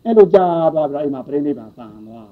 [0.05, 0.45] အဲ့လိုကြာ
[0.75, 2.29] သွားပြီးတော့အိမ်မှာပြိဋိဘံသံသွား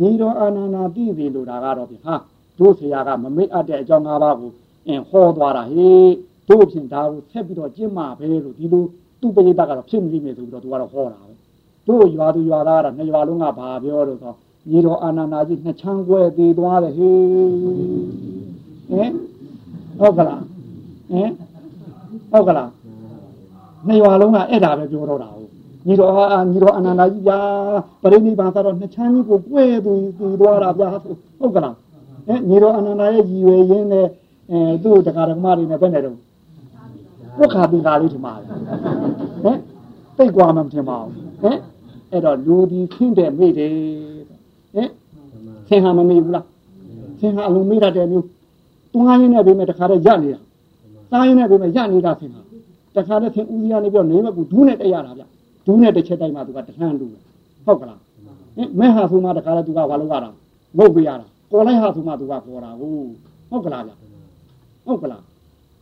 [0.00, 2.14] ညီတော်အာနန္ဒာတိပြီလို့ဒါကတော့ပြီဟာ
[2.58, 4.50] တို့ဆရာကမမေ့အပ်တဲ့အကြောင်း၅ပါးကို
[4.88, 6.12] အင်းဟောသွားတာဟေး
[6.48, 8.84] တို့ဖြင့်ဒါကိုဆက်ပြီးတော့ကျင့်မှာပဲလို့ဒီလို
[9.20, 11.32] သူ့ပရိသတ်ကတော့ဖြစ်နေပြီဆိုပြီးတော့သူကတော့ဟောတာပဲ
[11.87, 14.33] တို့ရွာသူရွာသားကတော့နှစ်ရွာလုံးကဘာပြောလို့ဆို
[14.69, 17.17] ညီတော်အာနန္ဒာကြီးနှစ်ချမ်းခွဲသေးသွားတယ်ဟေး
[18.89, 19.11] ဟင်
[19.99, 20.41] ဟုတ်ကလား
[21.11, 21.31] ဟင်
[22.31, 22.69] ဟုတ်ကလား
[23.87, 25.49] နှစ်ရွာလုံးကအဲ့ဒါပဲပြောတော့တာဟုတ်
[25.87, 27.39] ညီတော်အာညီတော်အာနန္ဒာကြီးဗျာ
[28.01, 30.87] ပရိနိဗ္ဗာန်ဆိုတော့နှစ်ချမ်းကြီးကိုကွဲသူသူသွားတာဗျာ
[31.39, 31.75] ဟုတ်ကလား
[32.27, 34.07] ဟင်ညီတော်အာနန္ဒာရဲ့ရည်ရွယ်ရင်းနဲ့
[34.51, 36.17] အဲသူ့တက္ကရာဓမ္မတွေနဲ့ဘယ်နဲ့တော့
[37.37, 38.45] ဘုခါပင်ကာလေးထင်ပါလေ
[39.43, 39.57] ဟင်
[40.17, 41.13] တိတ်กว่าမှမထင်ပါဘူး
[41.43, 41.57] ဟင်
[42.16, 43.70] အဲ့တော့လူဒီခင်းတယ်မိတယ်
[44.74, 44.90] ဟင်
[45.68, 46.46] ဆင်ဟာမမေ့ဘူးလား
[47.20, 48.26] ဆင်ဟာအလုံးမေ့တတ်တယ်မျိုး
[48.92, 50.40] တွားရင်းနဲ့ပြင်မဲ့တခါတည်းရနေတာ
[51.10, 52.40] စားရင်းနဲ့ပြင်မဲ့ရနေတာဆင်ဟာ
[52.96, 55.22] တခါတည်းဆင်ဦးစီးရနေပြောနေမကူဒူးနဲ့တက်ရတာဗျ
[55.66, 57.06] ဒူးနဲ့တစ်ချက်တိုက်မှသူကတခန်းလူ
[57.66, 58.00] ဟုတ်ကလား
[58.56, 60.30] ဟင်မဲဟာဆိုမှတခါတည်းသူကဘာလုပ်ရတာ
[60.78, 63.08] ငုတ်ပြရတာပေါ်လိုက်ဟာဆိုမှသူကပေါ်တာဟုတ်
[63.50, 63.92] ဟုတ်ကလားဗျ
[64.86, 65.22] ဟုတ်ကလား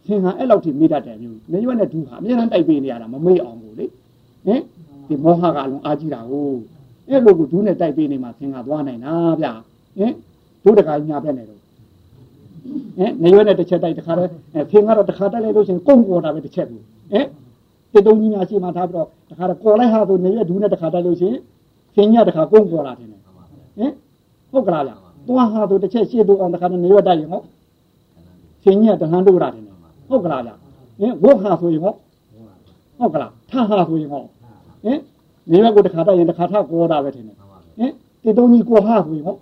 [0.07, 3.87] ဆင်ဟာအဲ့လောက်ထိမိတတ်တယ်မျိုးနေရွက်နဲ့ဒူးဟာအများနဲ့တိုက်ပေးနေရတာမမေ့အောင်ဘူးလေ
[4.47, 4.61] ဟင်
[5.09, 6.59] ဒီမောဟကအလုံးအားကြီးတာဟုတ်
[7.09, 9.47] အဲ့လိုကိုဒူးနဲ့တိုက်ပေးနေမှဆင်ဟာသွားနိုင်တာဗျ
[9.99, 10.13] ဟင်
[10.65, 11.61] ဒုတခါညာပဲနေတော့
[12.99, 14.31] ဟင်နေရွက်နဲ့တစ်ချက်တိုက်တစ်ခါတည်း
[14.71, 16.83] ဆင်ကတော့တစ်ခါတိုက်လိုက်လို့ရှင်ကုန်းပေါ်တာပဲတစ်ချက်ဘူး
[17.13, 17.27] ဟင်
[17.93, 21.35] တတုံကြီးများရှိမှထားပြီးတော့တစ်ခါတော့ကော်လိုက်ဟာဆိုနေရွက်ဒူးနဲ့တစ်ခါတိုက်လို့ရှင်
[21.95, 23.21] ဆင်ညတစ်ခါကုန်းပေါ်လာတယ်ဟင်
[24.53, 24.93] ဟုတ်ကလားဗျ
[25.29, 27.43] သွားဟာဆိုတစ်ချက်ရှေ့တို့အောင်တစ်ခါတော့နေရွက်တိုက်ရင်ဟော
[28.65, 29.63] ဆင်ညတဟန်းတို့ရတယ်
[30.09, 30.51] ဟုတ်ကလားဗျ
[31.01, 31.95] ဟင်ဝုတ်ဟာဆိုရင်ဟော
[32.99, 34.23] ဟုတ်ကလားထဟာဆိုရင်ဟော
[34.85, 34.99] ဟင်
[35.51, 37.93] နေရွက်ကိုတစ်ခါတိုက်ရင်တစ်ခါထကောတာပဲထင်တယ်ဟင်
[38.25, 39.37] တတုံကြီးကိုဟာဆိုရင်ဟော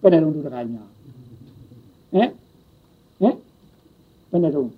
[0.00, 0.82] ဘယ်နဲ့လုံးတို့တစ်ခါညာ
[2.12, 2.28] ဟင်
[3.20, 3.34] ဟင်
[4.30, 4.68] ဘယ်နဲ့တော့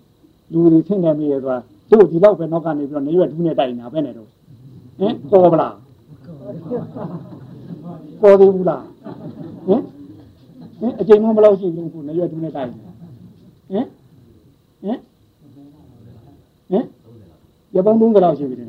[0.52, 1.56] လူတွေထင်တယ်မြေဆိုတာ
[1.90, 4.28] တို့ဒီလောက်ပဲနောက်ကနေပြီးတော့နေရွက်ဒူးနဲ့တိုက်နေတာဘယ်နဲ့တော့
[4.98, 5.74] ဟင်ပေါ်ပလား
[8.20, 8.84] ပေါ်သေးဘူးလား
[9.66, 9.80] ဟင်
[10.80, 12.90] ဟင်အချိန်မှမလောက်ရှိဘူးခုနေရွက်ဒူးနဲ့တိုက်နေဟင်
[13.72, 13.86] ဟင်
[16.70, 16.84] ဟင်
[17.74, 18.66] ရပောင်း30လောက်ရှိပြီတဲ့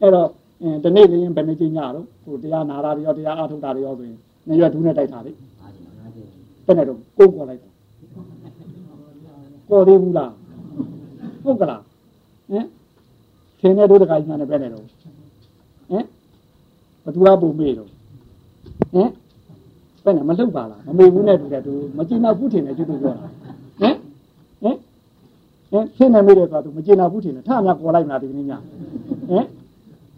[0.00, 0.28] အဲ့တော့
[0.64, 5.32] အင်းတနေ့လေးရင်ဘယ်နှချိန်ညတော့ဟိုတရားနာတာရောတရားအထုတ်တာရောဆိုရင်နေရွက်ဒူးနဲ့တိုက်တာလေ
[6.66, 7.68] ဘယ်နဲ့တော့ကိုယ်ကောလိုက်တာ
[9.68, 10.32] ကောသေးဘူးလား
[11.44, 11.82] ဟုတ်ကလား
[12.50, 12.66] ဟင်
[13.60, 16.04] ဆင်းတဲ့တို့တခါကြီးနဲ့ဘယ်နဲ့တော့ဟင်
[17.04, 17.88] ဘသူကပုံမေးတော့
[18.92, 19.08] ဟင်
[20.04, 23.26] ဘယ်နဲ့မလှုပ်ပါလားမမေဘူးနဲ့တူတယ်သူမကျင်တော့ဘူးထင်တယ်ကျွတ်တူပြောတာ
[23.80, 23.96] ဟင်
[24.62, 24.76] ဟင်
[25.70, 28.52] ဟင်ဆင်းနေမိတယ်ဆိုတော့မကျင်တော့ဘူးထင်တယ်ထအများကောလိုက်မလားဒီကနေ့ည
[29.30, 29.46] ဟင်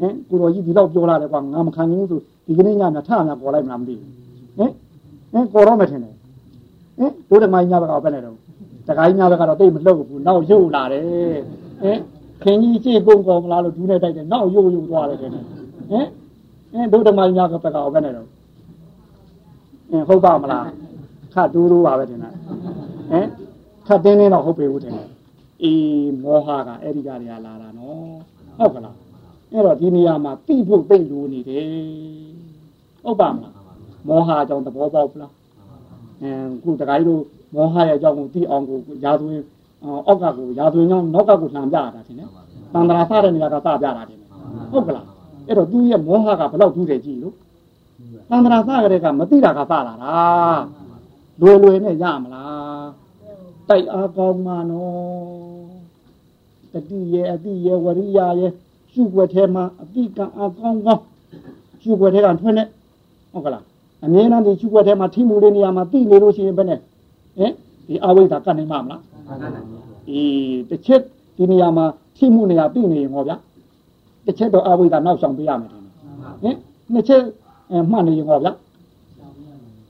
[0.00, 4.10] ဟင်ကိုတော်ကြီးဒီတော့ပြောလာတယ်ကွာငါမခံနိုင်ဘူးဆိုဒီကနေ့ညများထအများကောလိုက်မလားမသိဘူး
[4.58, 4.70] ဟင်
[5.32, 6.14] ဟင်ကောတော့မထင်တယ်
[6.98, 8.36] ဟင်တို့ဓမ္မကြီးညဘက်ကဘယ်နဲ့တော့
[8.88, 11.04] တခါကြီးညဘက်ကတော့တိတ်မလှုပ်ဘူးနောက်ရုပ်လာတယ်
[11.82, 11.98] ဟင်
[12.42, 16.06] ခင်ကြီးကြည့်ကုန်ကောမလားလို့ဒူးနဲ့တိုက်တယ်နောက်ရုပ်ရုပ်သွားတယ်ခင်ဗျဟင်
[16.72, 18.28] ဟင်တို့ဓမ္မကြီးညဘက်ကဘယ်နဲ့တော့
[19.90, 20.64] အင်းဟုတ်ပါမလား
[21.34, 22.30] ခတ်တူးတူးပါပဲတင်တာ
[23.10, 23.26] ဟင်
[23.86, 25.08] ခတ်တင်းတင်းတော့ဟုတ်ပေဘူးတင်တယ်
[25.62, 28.16] အေးမောဟကအဲ့ဒီကတွေကလာတာနော်
[28.58, 28.96] ဟုတ်ကလား
[29.52, 31.66] အဲ့တော့ဒီနေရာမှာတိဖို့သိလိုနေတယ်
[33.04, 33.54] ဟုတ်ပါမလား
[34.08, 35.32] မောဟကြောင့်သဘောပေါက်လား
[36.22, 37.22] အင်းခုတခါကြီးတို့
[37.54, 39.44] မောဟရဲ့အကြောင်းကိုသိအောင်ကိုရာသွင်း
[40.06, 42.28] အောက်ကကိုရာသွင်းကြောင့်နောက်ကကိုလှန်ပြတာတင်တယ်
[42.72, 44.28] တန္တရာစတဲ့နေရာကစပြတာတင်တယ်
[44.70, 45.06] ဟုတ်ကလား
[45.46, 47.34] အဲ့တော့သူရဲ့မောဟကဘယ်လောက်ထူးတယ်ကြည့်လို့
[48.30, 50.16] သန္တရာစကြတဲ့ကမသိတာကစလာတာ
[51.40, 52.88] လွယ်လွယ်နဲ့ရမလား
[53.68, 55.68] တိုက်အားကောင်းမှာနော်
[56.72, 58.52] တတိရဲ့အတိရဲ့ဝရိယရဲ့
[58.96, 61.02] ရှုွက်ထဲမှာအတိကံအားကောင်းကောင်း
[61.82, 62.64] ရှုွက်ထဲကထွန်းနေ
[63.32, 63.64] ဟုတ်ကလား
[64.04, 66.80] အမြဲတမ်းဒီရှုွက်ထဲမှာထိမှုလေးနေရာမှာသိနေလို့ရှိရင်ဘယ်နဲ့
[67.38, 67.52] ဟင်
[67.88, 69.02] ဒီအဝိဇ္ဇာကတ်နိုင်မှာမလား
[70.10, 71.02] အေးတစ်ချက်
[71.36, 71.84] ဒီနေရာမှာ
[72.16, 73.36] ထိမှုနေရာသိနေရင်ဟောဗျာ
[74.26, 75.84] တစ်ချက်တော့အဝိဇ္ဇာနောက်ဆောင်ပေးရမယ်ဟင်
[76.92, 77.22] နှစ်ချက်
[77.70, 78.52] အဲမှတ်နေရင်ဟောဗျာ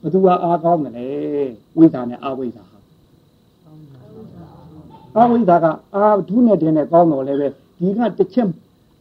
[0.02, 1.06] ဘသူကအားကောင်းတယ်လေ
[1.76, 2.62] ဝိဇ္ဇာနဲ့အဝိဇ္ဇာ
[5.14, 7.48] ဟာအဝိဇ္ဇာကအာဒုနဲ့တင်းနဲ့ကောင်းတော့လည်းပဲ
[7.78, 8.48] ဒီကတစ်ချက်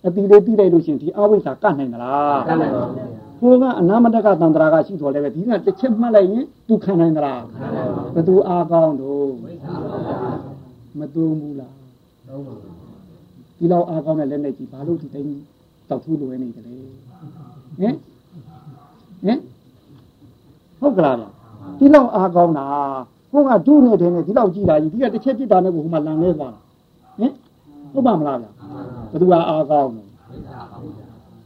[0.05, 2.83] အတိလေးပြီးလိုက်လို့ရှိရင်ဒီအဝိဇ္ဇာကတ်နိုင်သလားကတ်နိုင်ပါ
[3.39, 7.41] ဘူးဘုရားကအနာမတကတန္တရာကရှိတော်လည်းပဲဒီကတစ်ချက်မှတ်လိုက်ရင်သူခံနိုင်သလား
[8.15, 9.29] ဘသူအားကောင်းတော့
[10.99, 11.73] မသုံးဘူးလား
[13.57, 15.29] ဒီလောက်အားကောင်းတဲ့လက်နဲ့ကြည့်ဘာလို့ဒီတိုင်း
[15.89, 16.75] တောက်ထူးလိုနေတယ်လေ
[17.79, 17.95] ဟင်
[19.25, 19.39] ဟင်
[20.79, 21.25] ဟုတ်ကလားဗျ
[21.79, 22.67] ဒီလောက်အားကောင်းတာ
[23.31, 26.53] ဘုရားဒုနဲ့တင်းနဲ့ဒီလောက်ကြည့်တာကြီးဒီကတစ်ချက်ပြစ်တာနဲ့ကိုဟိုမှာလန်လဲသွား
[27.19, 27.31] ဟင်
[27.95, 28.47] ဟုတ်ပါမလားဗျ
[29.11, 30.07] ဘသူကအားကောင်းတယ်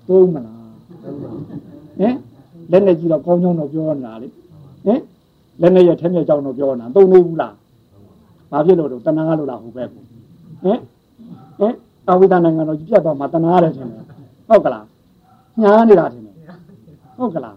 [0.07, 0.57] သုံးမလား
[1.99, 2.15] ဟင်
[2.71, 4.27] လက်နဲ့ကြည့်တော့ကောင်းကြောင်းတော့ပြောနေတာလေ
[4.85, 4.99] ဟင်
[5.61, 7.53] လက်နဲ့ရထဲမြက်ကြောင်းတော့ပြောနေတာသုံးနေဘူးလား
[8.51, 10.03] ဘာဖြစ်လို့တော့တဏှာလို့လားဟိုဘက်ကို
[10.63, 10.79] ဟင်
[11.59, 11.73] ဟင်
[12.09, 14.03] အဝိဒနိုင်ငံတော်ကြီးပြတ်သွားမှာတဏှာတယ်ထင်တယ်
[14.47, 14.85] ဟုတ်ကလား
[15.61, 16.35] ညားနေတာထင်တယ်
[17.17, 17.55] ဟုတ်ကလား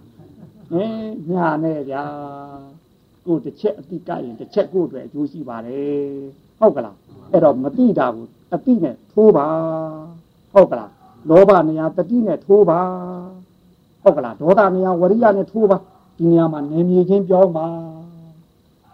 [0.72, 0.92] ဟင်
[1.32, 2.04] ညာနဲ့ဗျာ
[3.26, 6.22] ကိုတစ်ချက်အတိကရင်တစ်ချက်ကိုအတွက်အကျိုးရှိပါတယ်
[6.58, 6.96] ဟုတ်ကလား
[7.32, 9.46] အဲ့တော့မတိတာကို အတိနဲ့ထိုးပါ
[10.52, 10.90] ဟုတ်ကလား
[11.28, 12.80] လောဘနေရာတတိနဲ့ထိုးပါ
[14.02, 15.76] ဟုတ်ကလားဒေါသနေရာဝရိယနဲ့ထိုးပါ
[16.18, 17.66] ဒီနေရာမှာနေမြေချင်းပြောင်းပါ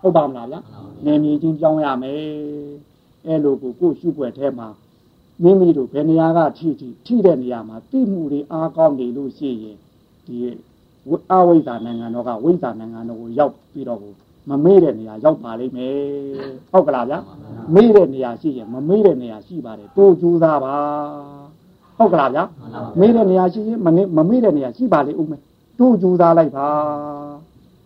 [0.01, 0.61] ဟုတ်ပါမလားဗျာ
[1.05, 2.19] နေမြေချင်းပြောင်းရမယ်
[3.27, 4.69] အဲ့လိုကိုကိုရှုွက်ထဲမှာ
[5.43, 9.77] မိမိတို့ဘယ်နေရာကထိထိထိတဲ့နေရာမှာတိမှုတွေအားကောင်းနေလို့ရှိရင်
[10.27, 10.37] ဒီ
[11.31, 14.01] အဝိဇ္ဇာနိုင်ငံတော်ကဝိဇ္ဇာနိုင်ငံတော်ကိုရောက်ပြီးတော့
[14.49, 15.97] မမေ့တဲ့နေရာရောက်ပါလိမ့်မယ်
[16.73, 17.19] ဟုတ်ကလားဗျာ
[17.75, 20.75] မေ့တဲ့နေရာရှိရင်မမေ့တဲ့နေရာရှိပါတယ်တိုးကြိုးစားပါ
[21.99, 22.45] ဟုတ်ကလားဗျာ
[23.01, 25.43] မေ့တဲ့နေရာရှိရင်မမမေ့တဲ့နေရာရှိပါလိမ့်ဦးမယ်
[25.79, 26.69] တိုးကြိုးစားလိုက်ပါ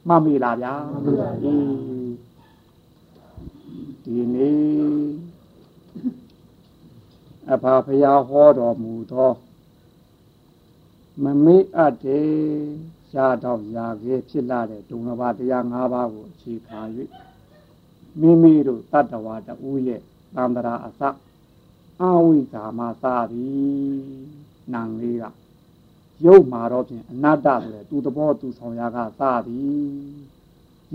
[0.09, 0.73] မမေ့လားဗျာ
[1.43, 2.13] အေး
[4.05, 4.63] ဒီနေ့
[7.53, 9.33] အဖာဖရာဟောတော်မူသော
[11.23, 12.31] မမေ့အပ်တယ်
[13.13, 16.81] ရှားတော့ရာခဲဖြစ်လာတဲ့ဒုံလဘတရား၅ပါးကိုအခြေခံ၍
[18.21, 20.01] မိမိတို့တတ္တဝါတူရဲ့
[20.35, 21.01] သံတရာအစ
[22.01, 24.03] အဝိဇ္ဇာမသာသည်
[24.73, 25.25] နံလေးက
[26.27, 29.73] ရုပ်မှာတော့ဖြင့်အနတ္တဆိုတဲ့သူသဘောသူဆောင်ရာကစသည်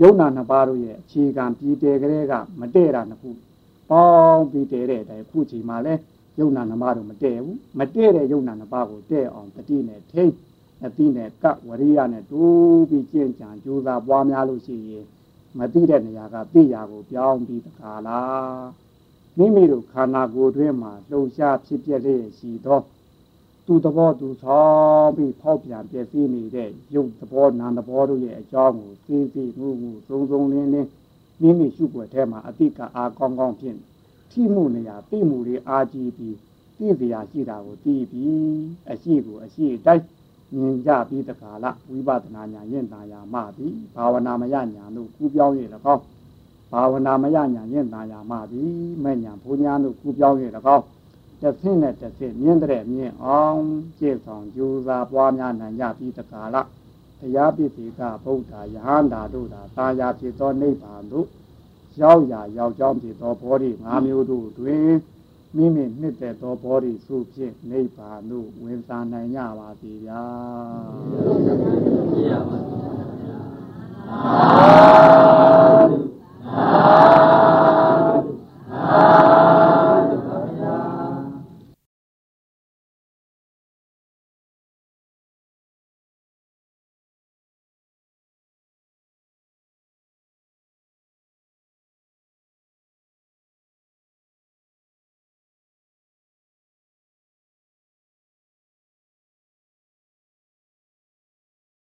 [0.00, 3.30] ယုံနာနှစ်ပါးတို့ရဲ့အခြေခံပြည်တယ်ကလေးကမတည့်တာနှစ်ခု
[3.90, 5.94] ပေါင်းပြီးတည်တဲ့အတိုင်းခုချိန်မှာလဲ
[6.40, 10.34] ယုံနာနှစ်ပါးတို့မတည့်ဘူးမတည့်တဲ့ယုံနာနှစ်ပါးကိုတည့်အောင်တတိနဲ့ထိတ်
[10.84, 15.06] အတိနဲ့ကဝရိယနဲ့တိုးပြီးကျင့်ကြံကြိုးစားပွားများလို့ရှိရင်
[15.58, 18.66] မသိတဲ့နေရာကသိရာကိုပြောင်းပြီးတခါလား
[19.36, 22.80] မိမိတို့ခန္ဓာကိုယ်တွင်းမှာလှုပ်ရှားဖြစ်ပြလျက်ရှိသော
[23.66, 24.62] သူသဘောသူဆော
[25.00, 30.88] င်ပြီးဖောက်ပြန်ပြည့်စည်နေတဲ့ရုပ်သဘောနာမ်သဘောတို့ရဲ့အကြောင်းကိုသိသိမှုမှုသုံးသုံးလင်းလင်း
[31.40, 33.78] မိမိရှုွယ်ထဲမှာအတိကအားကောင်းကောင်းဖြင့်
[34.30, 36.36] ထိမှုနေရာသိမှုတွေအားကြီးပြီး
[36.78, 38.38] သိစရာရှိတာကိုသိပြီး
[38.90, 40.02] အရှိကိုအရှိတိုက်
[40.54, 45.54] မြင်ကြပြီးတခါละဝိပဿနာဉာဏ်ရင့်တာယာမှသည်ဘာဝနာမယဉာဏ်တို့ကူးပြောင်း၍၎
[45.94, 46.04] င်း
[46.72, 48.70] ဘာဝနာမယဉာဏ်ရင့်တာယာမှသည်
[49.04, 50.36] မဲ့ဉာဏ်ဘုံဉာဏ်တို့ကူးပြောင်း၍၎
[50.76, 50.84] င်း
[51.40, 53.62] တစ်ဆင့်နဲ့တစ်ဆင့်မြင့်တဲ့မြင့်အောင်
[53.98, 56.66] ကြည့်ဆောင်ကြိုးစားပွားများနိုင်ကြပြီးတကားလား
[57.20, 61.26] တရားပစ္စည်းကဗုဒ္ဓယဟန္တာတို့သာတာယာဖြစ်သောနိဗ္ဗာန်သို့
[62.02, 64.88] ရောက်ရာရောက်ကြောင်းဖြစ်သောဘောဓိ၅မျိုးတို့တွင်
[65.60, 70.22] မိမိနှစ်သက်သောဘောဓိစုဖြင့်နိဗ္ဗာန်သို့ဝင်စားနိုင်ကြပါစေဗျာ
[74.12, 74.38] အာ
[75.88, 75.98] သု
[76.54, 76.68] အာ
[78.10, 78.28] သု
[78.74, 79.02] အာ
[79.70, 79.77] သု